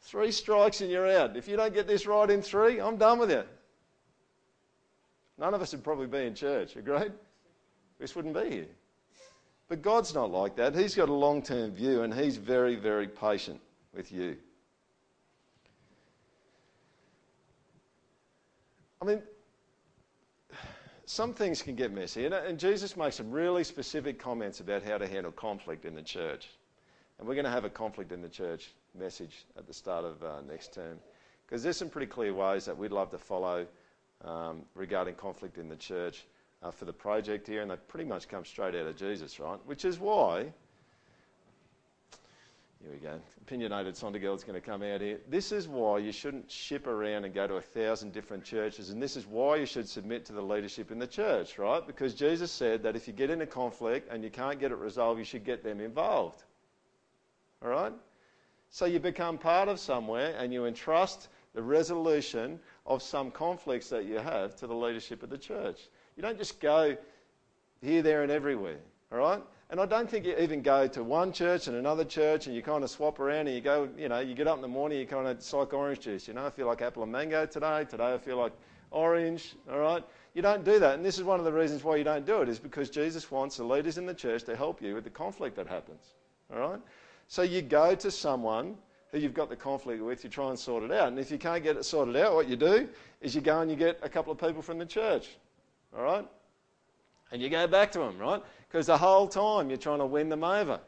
[0.00, 1.36] Three strikes and you're out.
[1.36, 3.44] If you don't get this right in three, I'm done with you.
[5.42, 7.10] None of us would probably be in church, agreed?
[7.98, 8.66] We just wouldn't be here.
[9.68, 10.72] But God's not like that.
[10.72, 13.60] He's got a long term view and He's very, very patient
[13.92, 14.36] with you.
[19.00, 19.20] I mean,
[21.06, 22.24] some things can get messy.
[22.24, 26.50] And, Jesus makes some really specific comments about how to handle conflict in the church.
[27.18, 30.22] And we're going to have a conflict in the church message at the start of
[30.22, 31.00] uh, next term.
[31.44, 33.66] Because there's some pretty clear ways that we'd love to follow
[34.24, 36.26] um, regarding conflict in the church
[36.62, 37.62] uh, for the project here.
[37.62, 39.58] And they pretty much come straight out of Jesus, right?
[39.66, 40.52] Which is why
[42.82, 43.20] here we go.
[43.42, 45.20] Opinionated Sondergaard is going to come out here.
[45.28, 49.00] This is why you shouldn't ship around and go to a thousand different churches, and
[49.00, 51.86] this is why you should submit to the leadership in the church, right?
[51.86, 55.20] Because Jesus said that if you get into conflict and you can't get it resolved,
[55.20, 56.42] you should get them involved.
[57.62, 57.92] All right?
[58.70, 64.04] So you become part of somewhere and you entrust the resolution of some conflicts that
[64.04, 65.88] you have to the leadership of the church.
[66.16, 66.96] You don't just go
[67.80, 68.78] here, there, and everywhere.
[69.12, 69.42] All right?
[69.70, 72.62] And I don't think you even go to one church and another church and you
[72.62, 74.98] kind of swap around and you go, you know, you get up in the morning,
[74.98, 76.28] you kind of, it's like orange juice.
[76.28, 77.86] You know, I feel like apple and mango today.
[77.88, 78.52] Today I feel like
[78.90, 79.54] orange.
[79.70, 80.04] All right?
[80.34, 80.96] You don't do that.
[80.96, 83.30] And this is one of the reasons why you don't do it, is because Jesus
[83.30, 86.02] wants the leaders in the church to help you with the conflict that happens.
[86.52, 86.80] All right?
[87.28, 88.76] So you go to someone
[89.12, 91.08] who you've got the conflict with, you try and sort it out.
[91.08, 92.88] And if you can't get it sorted out, what you do
[93.20, 95.28] is you go and you get a couple of people from the church.
[95.96, 96.26] all right?
[97.30, 98.42] And you go back to them, right?
[98.68, 100.80] Because the whole time you're trying to win them over.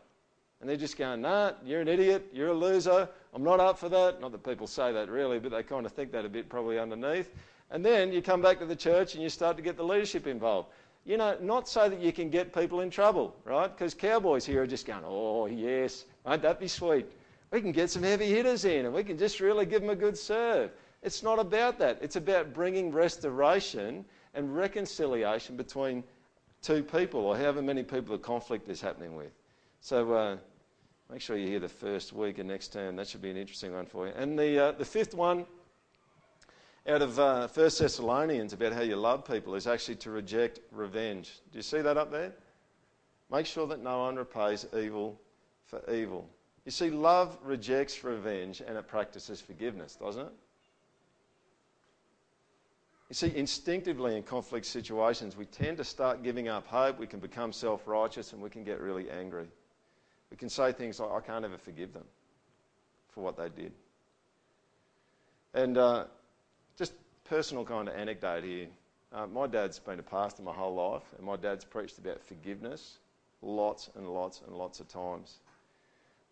[0.60, 3.90] And they're just going, nah, you're an idiot, you're a loser, I'm not up for
[3.90, 4.20] that.
[4.20, 6.78] Not that people say that really, but they kind of think that a bit probably
[6.78, 7.28] underneath.
[7.70, 10.26] And then you come back to the church and you start to get the leadership
[10.26, 10.68] involved.
[11.04, 13.70] You know, not so that you can get people in trouble, right?
[13.70, 17.06] Because cowboys here are just going, oh, yes, won't that be sweet?
[17.50, 19.96] We can get some heavy hitters in and we can just really give them a
[19.96, 20.70] good serve.
[21.02, 21.98] It's not about that.
[22.00, 26.02] It's about bringing restoration and reconciliation between
[26.62, 29.32] two people or however many people the conflict is happening with.
[29.80, 30.36] So uh,
[31.12, 32.96] make sure you hear the first week of next term.
[32.96, 34.14] That should be an interesting one for you.
[34.16, 35.46] And the, uh, the fifth one
[36.86, 41.40] out of uh, 1 Thessalonians about how you love people is actually to reject revenge.
[41.52, 42.32] Do you see that up there?
[43.30, 45.18] Make sure that no one repays evil
[45.64, 46.28] for evil.
[46.64, 50.32] You see, love rejects revenge and it practices forgiveness, doesn't it?
[53.10, 57.20] You see, instinctively in conflict situations, we tend to start giving up hope, we can
[57.20, 59.46] become self righteous, and we can get really angry.
[60.30, 62.04] We can say things like, I can't ever forgive them
[63.10, 63.72] for what they did.
[65.52, 66.04] And uh,
[66.76, 66.94] just
[67.24, 68.66] personal kind of anecdote here.
[69.12, 72.98] Uh, my dad's been a pastor my whole life, and my dad's preached about forgiveness
[73.42, 75.38] lots and lots and lots of times.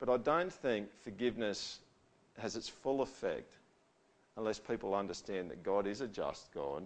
[0.05, 1.78] But I don't think forgiveness
[2.36, 3.55] has its full effect
[4.36, 6.82] unless people understand that God is a just God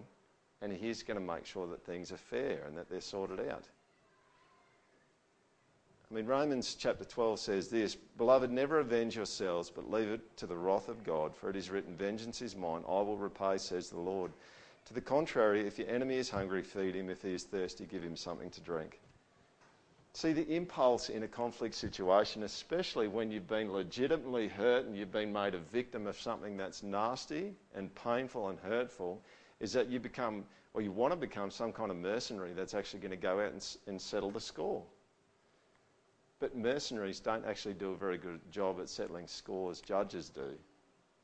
[0.60, 3.64] and He's going to make sure that things are fair and that they're sorted out.
[6.10, 10.46] I mean, Romans chapter 12 says this Beloved, never avenge yourselves, but leave it to
[10.46, 13.88] the wrath of God, for it is written, Vengeance is mine, I will repay, says
[13.88, 14.30] the Lord.
[14.84, 17.08] To the contrary, if your enemy is hungry, feed him.
[17.08, 19.00] If he is thirsty, give him something to drink.
[20.16, 25.12] See, the impulse in a conflict situation, especially when you've been legitimately hurt and you've
[25.12, 29.20] been made a victim of something that's nasty and painful and hurtful,
[29.60, 33.00] is that you become, or you want to become, some kind of mercenary that's actually
[33.00, 34.82] going to go out and, and settle the score.
[36.40, 40.54] But mercenaries don't actually do a very good job at settling scores, judges do.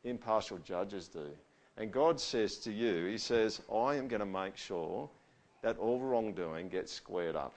[0.04, 1.30] Impartial judges do.
[1.78, 5.08] And God says to you, He says, I am going to make sure
[5.62, 7.54] that all wrongdoing gets squared up.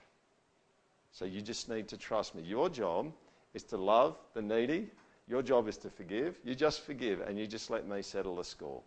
[1.15, 2.43] So you just need to trust me.
[2.43, 3.09] Your job
[3.53, 4.89] is to love the needy.
[5.29, 6.37] Your job is to forgive.
[6.43, 8.81] You just forgive and you just let me settle the score.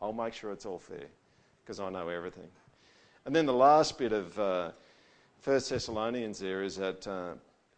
[0.00, 1.04] I'll make sure it's all fair
[1.62, 2.48] because I know everything.
[3.26, 4.70] And then the last bit of uh,
[5.44, 7.32] 1 Thessalonians there is that uh,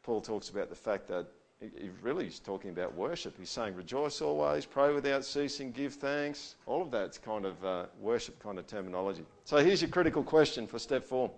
[0.04, 1.26] Paul talks about the fact that
[1.60, 3.34] he really is talking about worship.
[3.36, 6.54] He's saying, rejoice always, pray without ceasing, give thanks.
[6.66, 9.24] All of that's kind of uh, worship kind of terminology.
[9.44, 11.32] So here's your critical question for step four.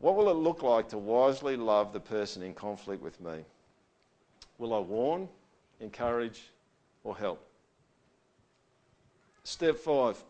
[0.00, 3.44] What will it look like to wisely love the person in conflict with me?
[4.58, 5.28] Will I warn,
[5.80, 6.50] encourage,
[7.04, 7.44] or help?
[9.44, 10.22] Step five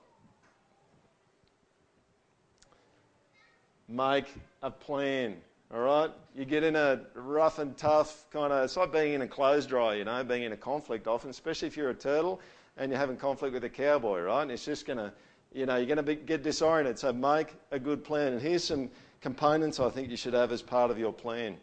[3.91, 5.37] make a plan.
[5.73, 6.11] All right?
[6.35, 9.67] You get in a rough and tough kind of, it's like being in a clothes
[9.67, 12.41] dryer, you know, being in a conflict often, especially if you're a turtle
[12.77, 14.43] and you're having conflict with a cowboy, right?
[14.43, 15.13] And it's just going to,
[15.53, 16.99] you know, you're going to get disoriented.
[16.99, 18.33] So make a good plan.
[18.33, 18.91] And here's some
[19.21, 21.57] components I think you should have as part of your plan.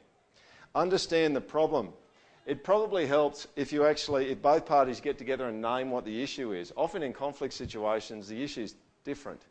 [0.76, 1.90] Understand the problem.
[2.46, 6.24] It probably helps if you actually, if both parties get together and name what the
[6.24, 6.72] issue is.
[6.78, 9.42] Often in conflict situations, the issue is different.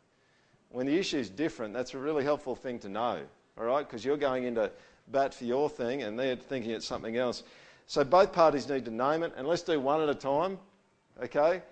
[0.71, 3.21] When the issue is different, that's a really helpful thing to know,
[3.59, 3.87] all right?
[3.87, 4.71] Because you're going into
[5.09, 7.43] bat for your thing and they're thinking it's something else.
[7.87, 10.59] So both parties need to name it, and let's do one at a time,
[11.23, 11.63] okay?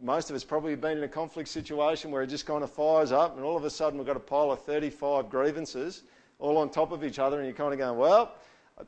[0.00, 3.12] Most of us probably been in a conflict situation where it just kind of fires
[3.12, 6.02] up, and all of a sudden we've got a pile of 35 grievances
[6.38, 8.34] all on top of each other, and you're kind of going, well,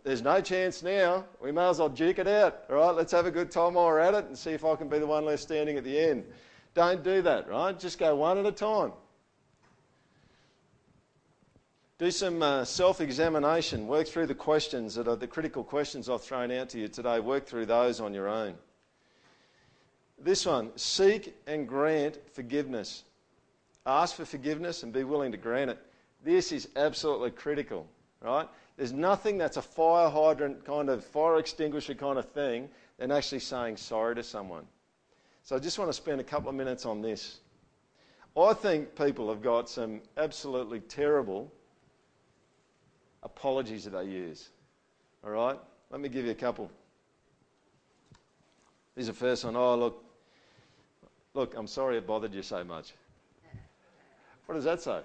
[0.04, 1.24] there's no chance now.
[1.40, 2.64] We may as well duke it out.
[2.70, 4.74] All right, let's have a good time while we're at it and see if I
[4.74, 6.24] can be the one left standing at the end.
[6.74, 7.78] Don't do that, right?
[7.78, 8.92] Just go one at a time.
[11.98, 13.86] Do some uh, self examination.
[13.86, 17.20] Work through the questions that are the critical questions I've thrown out to you today.
[17.20, 18.54] Work through those on your own.
[20.22, 23.02] This one seek and grant forgiveness.
[23.84, 25.78] Ask for forgiveness and be willing to grant it.
[26.24, 27.86] This is absolutely critical,
[28.20, 28.48] right?
[28.76, 32.68] There's nothing that's a fire hydrant kind of fire extinguisher kind of thing
[32.98, 34.64] than actually saying sorry to someone.
[35.42, 37.40] So I just want to spend a couple of minutes on this.
[38.36, 41.52] I think people have got some absolutely terrible
[43.24, 44.50] apologies that they use.
[45.24, 45.58] All right?
[45.90, 46.70] Let me give you a couple.
[48.94, 49.56] Here's the first one.
[49.56, 50.04] Oh, look,
[51.34, 52.92] Look, I'm sorry it bothered you so much.
[54.46, 55.00] What does that say?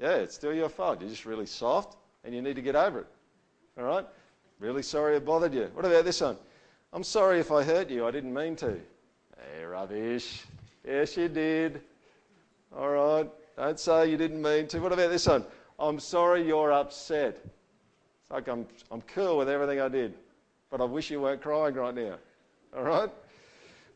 [0.00, 1.00] Yeah, it's still your fault.
[1.00, 3.06] You're just really soft and you need to get over it.
[3.78, 4.06] All right?
[4.58, 5.70] Really sorry it bothered you.
[5.72, 6.36] What about this one?
[6.92, 8.06] I'm sorry if I hurt you.
[8.06, 8.78] I didn't mean to.
[9.36, 10.44] Hey, rubbish.
[10.86, 11.80] Yes, you did.
[12.76, 13.30] All right.
[13.56, 14.78] Don't say you didn't mean to.
[14.80, 15.44] What about this one?
[15.78, 17.38] I'm sorry you're upset.
[17.42, 20.14] It's like I'm, I'm cool with everything I did,
[20.70, 22.16] but I wish you weren't crying right now.
[22.76, 23.10] All right?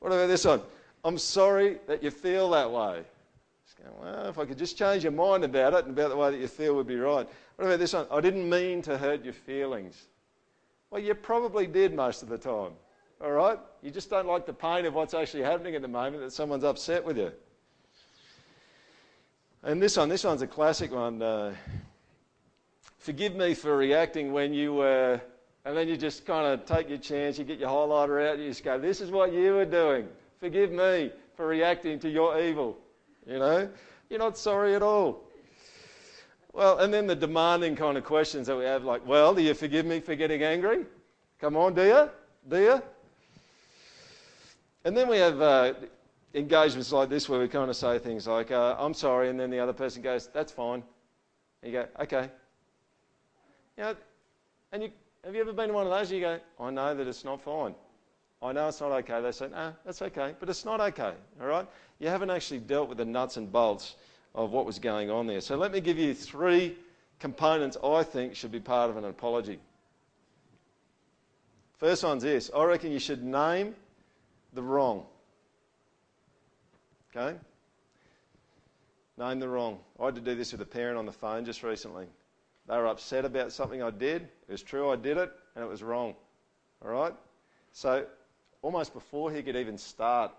[0.01, 0.62] What about this one?
[1.05, 3.05] I'm sorry that you feel that way.
[3.82, 6.30] Going, well, if I could just change your mind about it and about the way
[6.30, 7.26] that you feel would be right.
[7.57, 8.07] What about this one?
[8.11, 10.07] I didn't mean to hurt your feelings.
[10.90, 12.72] Well, you probably did most of the time.
[13.22, 13.59] All right?
[13.82, 16.64] You just don't like the pain of what's actually happening at the moment that someone's
[16.64, 17.32] upset with you.
[19.62, 21.20] And this one, this one's a classic one.
[21.20, 21.55] Uh,
[22.98, 25.20] forgive me for reacting when you were,
[25.65, 28.49] and then you just kind of take your chance, you get your highlighter out, you
[28.49, 30.09] just go, This is what you were doing.
[30.39, 32.79] Forgive me for reacting to your evil.
[33.27, 33.69] You know?
[34.09, 35.23] You're not sorry at all.
[36.53, 39.55] Well, and then the demanding kind of questions that we have, like, Well, do you
[39.55, 40.87] forgive me for getting angry?
[41.41, 42.11] Come on, do you?
[42.49, 42.83] Do you?
[44.85, 45.75] And then we have uh,
[46.35, 49.51] engagements like this where we kind of say things like, uh, I'm sorry, and then
[49.51, 50.83] the other person goes, That's fine.
[51.63, 52.31] And you go, Okay.
[53.77, 53.97] You know,
[54.73, 54.91] and you,
[55.25, 56.11] have you ever been in one of those?
[56.11, 57.75] You go, I know that it's not fine.
[58.43, 59.21] I know it's not okay.
[59.21, 60.35] They say, No, that's okay.
[60.41, 61.12] But it's not okay.
[61.41, 61.66] All right?
[61.99, 63.97] You haven't actually dealt with the nuts and bolts
[64.35, 65.41] of what was going on there.
[65.41, 66.77] So let me give you three
[67.18, 69.59] components I think should be part of an apology.
[71.77, 73.75] First one's this I reckon you should name
[74.55, 75.05] the wrong.
[77.14, 77.37] Okay?
[79.18, 79.79] Name the wrong.
[80.01, 82.07] I had to do this with a parent on the phone just recently.
[82.71, 84.23] They were upset about something I did.
[84.23, 86.14] It was true, I did it, and it was wrong.
[86.85, 87.12] All right?
[87.73, 88.07] So,
[88.62, 90.31] almost before he could even start,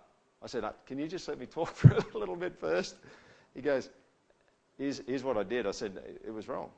[0.41, 2.95] I said, uh, Can you just let me talk for a little bit first?
[3.53, 3.89] He goes,
[4.77, 5.67] here's, here's what I did.
[5.67, 6.69] I said, It was wrong.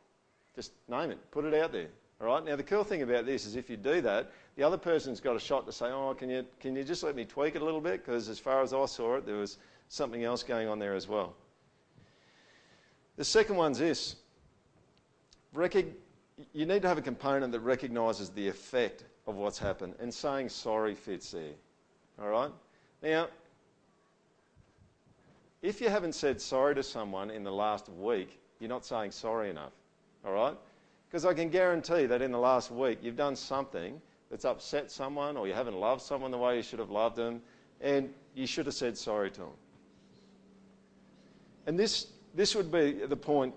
[0.55, 1.89] Just name it, put it out there.
[2.19, 2.43] All right?
[2.43, 5.35] Now, the cool thing about this is if you do that, the other person's got
[5.35, 7.65] a shot to say, Oh, can you, can you just let me tweak it a
[7.65, 8.03] little bit?
[8.03, 11.07] Because as far as I saw it, there was something else going on there as
[11.07, 11.35] well.
[13.17, 14.15] The second one's this
[16.53, 20.49] you need to have a component that recognises the effect of what's happened, and saying
[20.49, 21.53] sorry fits there.
[22.21, 22.51] All right?
[23.01, 23.27] Now,
[25.61, 29.49] if you haven't said sorry to someone in the last week, you're not saying sorry
[29.49, 29.71] enough.
[30.25, 30.57] All right?
[31.09, 35.37] Because I can guarantee that in the last week you've done something that's upset someone
[35.37, 37.41] or you haven't loved someone the way you should have loved them
[37.81, 39.49] and you should have said sorry to them.
[41.67, 43.53] And this, this would be the point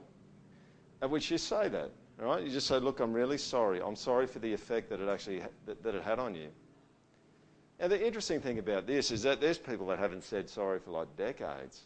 [1.03, 1.91] at which you say that.
[2.19, 2.43] right?
[2.43, 3.81] You just say, look, I'm really sorry.
[3.83, 6.49] I'm sorry for the effect that it actually that, that it had on you.
[7.79, 10.93] Now, the interesting thing about this is that there's people that haven't said sorry for
[10.93, 11.83] like decades.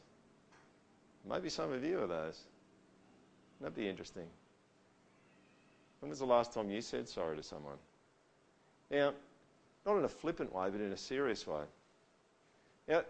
[1.28, 2.40] Maybe some of you are those.
[3.60, 4.26] That'd be interesting.
[5.98, 7.76] When was the last time you said sorry to someone?
[8.90, 9.12] Now,
[9.84, 11.62] not in a flippant way, but in a serious way.
[12.88, 13.02] Now,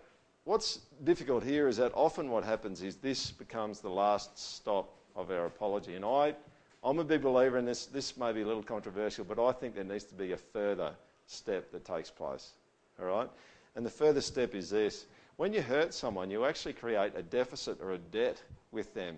[0.45, 5.31] what's difficult here is that often what happens is this becomes the last stop of
[5.31, 5.95] our apology.
[5.95, 6.35] And I,
[6.83, 7.87] I'm a big believer in this.
[7.87, 10.93] This may be a little controversial, but I think there needs to be a further
[11.27, 12.53] step that takes place.
[13.01, 13.29] All right?
[13.77, 15.07] And the further step is this
[15.37, 18.43] when you hurt someone, you actually create a deficit or a debt
[18.73, 19.17] with them.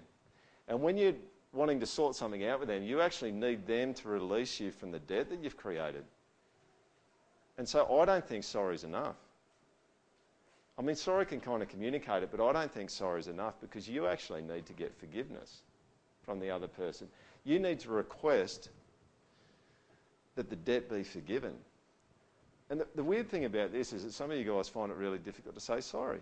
[0.68, 1.14] And when you're
[1.52, 4.92] wanting to sort something out with them, you actually need them to release you from
[4.92, 6.04] the debt that you've created.
[7.58, 9.16] And so I don't think sorry is enough.
[10.78, 13.54] I mean, sorry can kind of communicate it, but I don't think sorry is enough
[13.60, 15.62] because you actually need to get forgiveness
[16.24, 17.08] from the other person.
[17.44, 18.70] You need to request
[20.36, 21.54] that the debt be forgiven.
[22.70, 24.96] And the, the, weird thing about this is that some of you guys find it
[24.96, 26.20] really difficult to say sorry.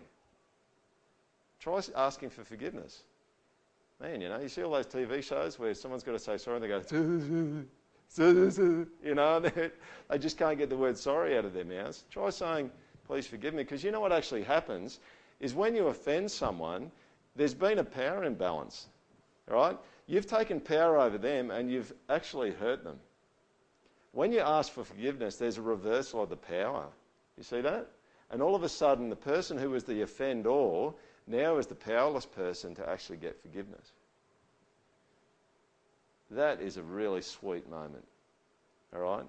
[1.59, 3.03] Try asking for forgiveness.
[4.01, 6.57] Man, you know, you see all those TV shows where someone's got to say sorry
[6.57, 6.81] and they go,
[8.17, 9.39] you know,
[10.09, 12.03] they just can't get the word sorry out of their mouths.
[12.09, 12.71] Try saying,
[13.05, 14.99] please forgive me, because you know what actually happens
[15.39, 16.91] is when you offend someone,
[17.35, 18.87] there's been a power imbalance,
[19.51, 19.77] right?
[20.07, 22.99] You've taken power over them and you've actually hurt them.
[24.13, 26.87] When you ask for forgiveness, there's a reversal of the power.
[27.37, 27.87] You see that?
[28.29, 30.91] And all of a sudden, the person who was the offender
[31.27, 33.91] now is the powerless person to actually get forgiveness.
[36.31, 38.05] That is a really sweet moment.
[38.93, 39.25] All right?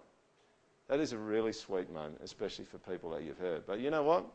[0.88, 3.66] That is a really sweet moment, especially for people that you've hurt.
[3.66, 4.26] But you know what?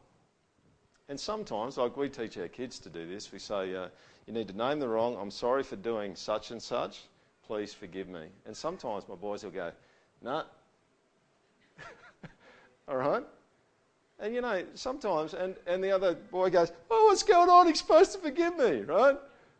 [1.09, 3.87] And sometimes, like we teach our kids to do this, we say, uh,
[4.27, 5.17] you need to name the wrong.
[5.19, 7.03] I'm sorry for doing such and such.
[7.47, 8.27] Please forgive me.
[8.45, 9.71] And sometimes my boys will go,
[10.21, 10.43] no.
[12.89, 13.23] All right?
[14.19, 17.67] And you know, sometimes, and, and the other boy goes, Oh, what's going on?
[17.67, 19.15] He's supposed to forgive me, right?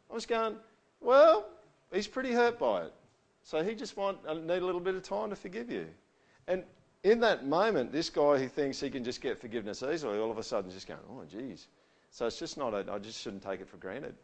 [0.10, 0.56] I was going,
[1.00, 1.48] Well,
[1.94, 2.94] he's pretty hurt by it.
[3.44, 5.88] So he just want, uh, need a little bit of time to forgive you.
[6.48, 6.64] And
[7.04, 10.40] in that moment, this guy who thinks he can just get forgiveness easily, all of
[10.40, 11.68] a sudden just going, Oh, geez.
[12.10, 14.16] So it's just not, a, I just shouldn't take it for granted.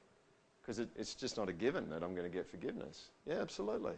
[0.63, 3.09] Because it, it's just not a given that I'm going to get forgiveness.
[3.25, 3.93] Yeah, absolutely.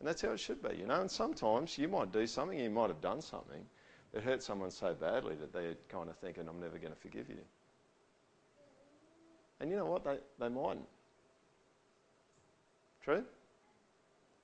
[0.00, 1.00] And that's how it should be, you know.
[1.00, 3.64] And sometimes you might do something, you might have done something
[4.12, 7.28] that hurt someone so badly that they're kind of thinking, I'm never going to forgive
[7.28, 7.38] you.
[9.60, 10.04] And you know what?
[10.04, 10.86] They, they mightn't.
[13.02, 13.24] True?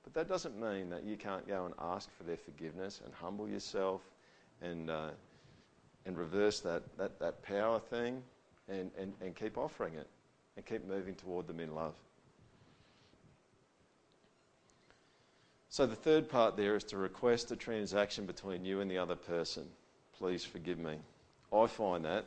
[0.03, 3.49] But that doesn't mean that you can't go and ask for their forgiveness and humble
[3.49, 4.01] yourself
[4.61, 5.09] and, uh,
[6.05, 8.21] and reverse that, that, that power thing
[8.69, 10.07] and, and, and keep offering it
[10.55, 11.95] and keep moving toward them in love.
[15.69, 19.15] So the third part there is to request a transaction between you and the other
[19.15, 19.65] person.
[20.17, 20.95] Please forgive me.
[21.51, 22.25] I find that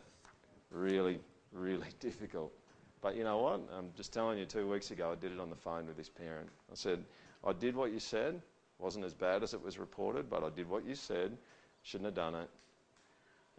[0.70, 1.18] really,
[1.52, 2.52] really difficult.
[3.00, 3.60] But you know what?
[3.76, 6.08] I'm just telling you, two weeks ago, I did it on the phone with this
[6.08, 6.48] parent.
[6.70, 7.02] I said,
[7.44, 8.40] I did what you said.
[8.78, 11.36] wasn't as bad as it was reported, but I did what you said.
[11.84, 12.50] Shouldn't have done it.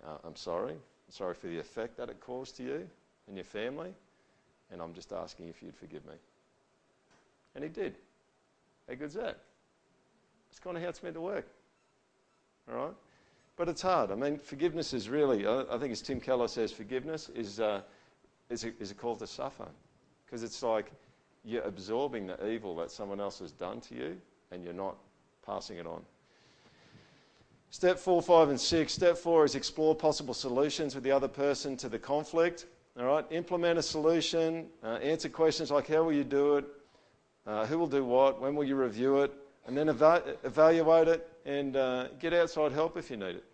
[0.06, 0.74] Uh, I'm sorry.
[0.74, 2.88] I'm sorry for the effect that it caused to you
[3.28, 3.94] and your family.
[4.72, 6.14] And I'm just asking if you'd forgive me.
[7.56, 7.96] And he did.
[8.88, 9.40] How good's that?
[10.50, 11.48] It's kind of how it's meant to work.
[12.70, 12.94] All right?
[13.56, 14.12] But it's hard.
[14.12, 17.82] I mean, forgiveness is really, I, think as Tim Keller says, forgiveness is, uh,
[18.50, 19.68] is, a, is a call to suffer.
[20.26, 20.92] Because it's like
[21.44, 24.18] you're absorbing the evil that someone else has done to you
[24.52, 24.96] and you're not
[25.46, 26.02] passing it on.
[27.72, 28.94] Step four, five, and six.
[28.94, 32.66] Step four is explore possible solutions with the other person to the conflict.
[33.00, 36.66] All right, implement a solution, uh, answer questions like how will you do it,
[37.48, 39.34] uh, who will do what, when will you review it,
[39.66, 43.46] and then eva- evaluate it and uh, get outside help if you need it.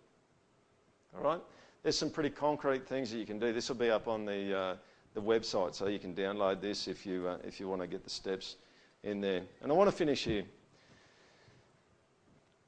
[1.14, 1.40] All right?
[1.84, 3.52] There's some pretty concrete things that you can do.
[3.52, 4.76] This will be up on the, uh,
[5.14, 8.02] the website, so you can download this if you, uh, if you want to get
[8.02, 8.56] the steps
[9.04, 9.42] in there.
[9.62, 10.42] And I want to finish here.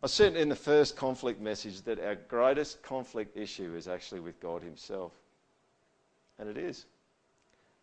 [0.00, 4.38] I said in the first conflict message that our greatest conflict issue is actually with
[4.38, 5.10] God Himself.
[6.38, 6.86] And it is.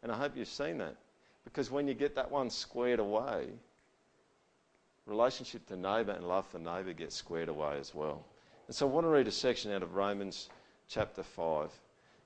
[0.04, 0.96] And I hope you've seen that.
[1.44, 3.48] Because when you get that one squared away,
[5.06, 8.24] relationship to neighbour and love for neighbour gets squared away as well.
[8.68, 10.50] And so I want to read a section out of Romans
[10.88, 11.70] chapter 5.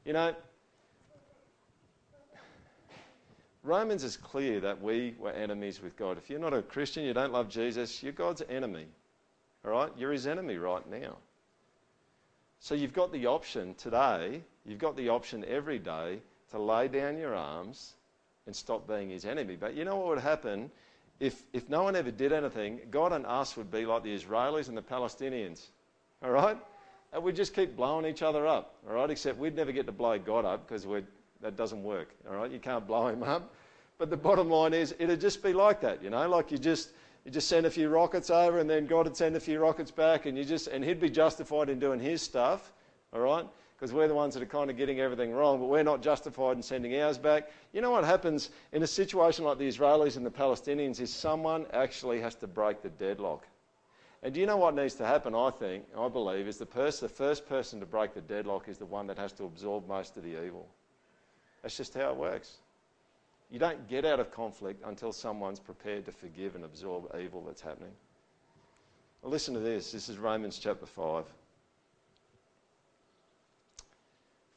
[0.06, 0.36] You know,
[3.64, 6.18] Romans is clear that we were enemies with God.
[6.18, 8.88] If you're not a Christian, you don't love Jesus, you're God's enemy.
[9.66, 9.92] All right?
[9.98, 11.18] You're his enemy right now.
[12.60, 16.20] So you've got the option today, you've got the option every day
[16.52, 17.94] to lay down your arms
[18.46, 19.56] and stop being his enemy.
[19.56, 20.70] But you know what would happen
[21.20, 24.68] if, if no one ever did anything, God and us would be like the Israelis
[24.68, 25.68] and the Palestinians.
[26.24, 26.58] All right?
[27.14, 28.76] And we'd just keep blowing each other up.
[28.88, 29.10] All right?
[29.10, 30.86] Except we'd never get to blow God up because
[31.42, 32.10] that doesn't work.
[32.30, 32.52] All right?
[32.52, 33.54] You can't blow him up.
[33.98, 36.28] But the bottom line is, it'd just be like that, you know?
[36.30, 36.92] Like you just,
[37.30, 39.92] you just send a few rockets over and then God would send a few rockets
[39.92, 42.74] back and you just, and he'd be justified in doing his stuff.
[43.14, 43.46] All right?
[43.76, 46.58] because we're the ones that are kind of getting everything wrong, but we're not justified
[46.58, 47.50] in sending ours back.
[47.72, 51.66] You know what happens in a situation like the Israelis and the Palestinians is someone
[51.72, 53.48] actually has to break the deadlock.
[54.22, 57.00] And do you know what needs to happen, I think, I believe, is the, pers-
[57.00, 60.18] the first person to break the deadlock is the one that has to absorb most
[60.18, 60.68] of the evil.
[61.62, 62.58] That's just how it works.
[63.50, 67.62] You don't get out of conflict until someone's prepared to forgive and absorb evil that's
[67.62, 67.92] happening.
[69.22, 69.92] Well, listen to this.
[69.92, 71.26] This is Romans chapter 5.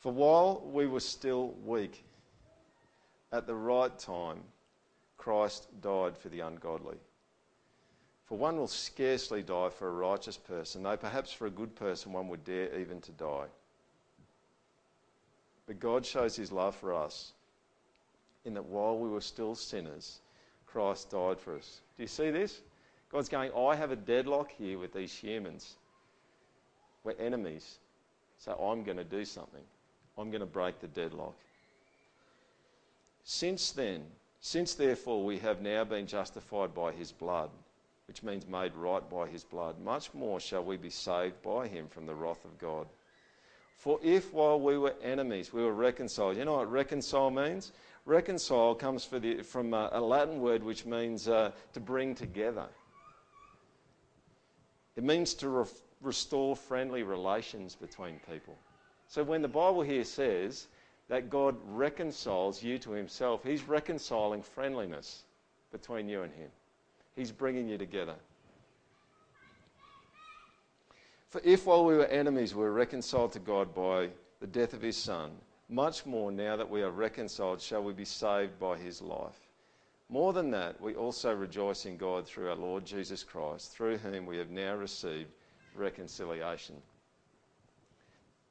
[0.00, 2.04] For while we were still weak,
[3.32, 4.40] at the right time,
[5.16, 6.98] Christ died for the ungodly.
[8.26, 12.12] For one will scarcely die for a righteous person, though perhaps for a good person
[12.12, 13.46] one would dare even to die.
[15.66, 17.32] But God shows his love for us
[18.44, 20.20] in that while we were still sinners,
[20.66, 21.80] Christ died for us.
[21.96, 22.60] Do you see this?
[23.10, 25.74] God's going, I have a deadlock here with these humans.
[27.04, 27.78] We're enemies,
[28.38, 29.62] so I'm going to do something.
[30.16, 31.34] I'm going to break the deadlock.
[33.24, 34.02] Since then,
[34.40, 37.50] since therefore we have now been justified by his blood,
[38.08, 41.86] which means made right by his blood, much more shall we be saved by him
[41.88, 42.86] from the wrath of God.
[43.76, 47.72] For if while we were enemies, we were reconciled, you know what reconcile means?
[48.04, 52.66] Reconcile comes the, from a, a, Latin word which means uh, to bring together.
[54.96, 55.64] It means to re-
[56.00, 58.56] restore friendly relations between people.
[59.06, 60.66] So when the Bible here says
[61.08, 65.22] that God reconciles you to himself, he's reconciling friendliness
[65.70, 66.50] between you and him.
[67.14, 68.14] He's bringing you together.
[71.28, 74.08] For if while we were enemies we were reconciled to God by
[74.40, 75.30] the death of his Son,
[75.72, 79.40] much more now that we are reconciled shall we be saved by his life.
[80.10, 84.26] More than that, we also rejoice in God through our Lord Jesus Christ, through whom
[84.26, 85.30] we have now received
[85.74, 86.76] reconciliation.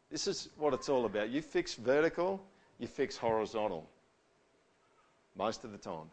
[0.10, 1.30] This is what it's all about.
[1.30, 2.42] You fix vertical,
[2.80, 3.88] you fix horizontal.
[5.38, 6.10] Most of the time.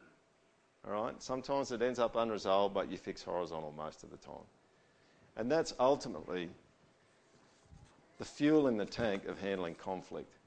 [0.87, 1.21] All right?
[1.23, 4.47] Sometimes it ends up unresolved, but you fix horizontal most of the time.
[5.37, 6.51] And that's ultimately
[8.19, 10.38] the fuel in the tank of handling conflict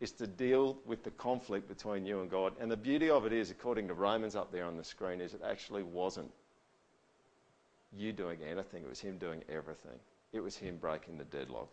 [0.00, 2.52] is to deal with the conflict between you and God.
[2.60, 5.32] And the beauty of it is, according to Romans up there on the screen, is
[5.32, 6.30] it actually wasn't
[7.96, 9.98] you doing anything, it was Him doing everything.
[10.32, 11.68] It was Him breaking the deadlock.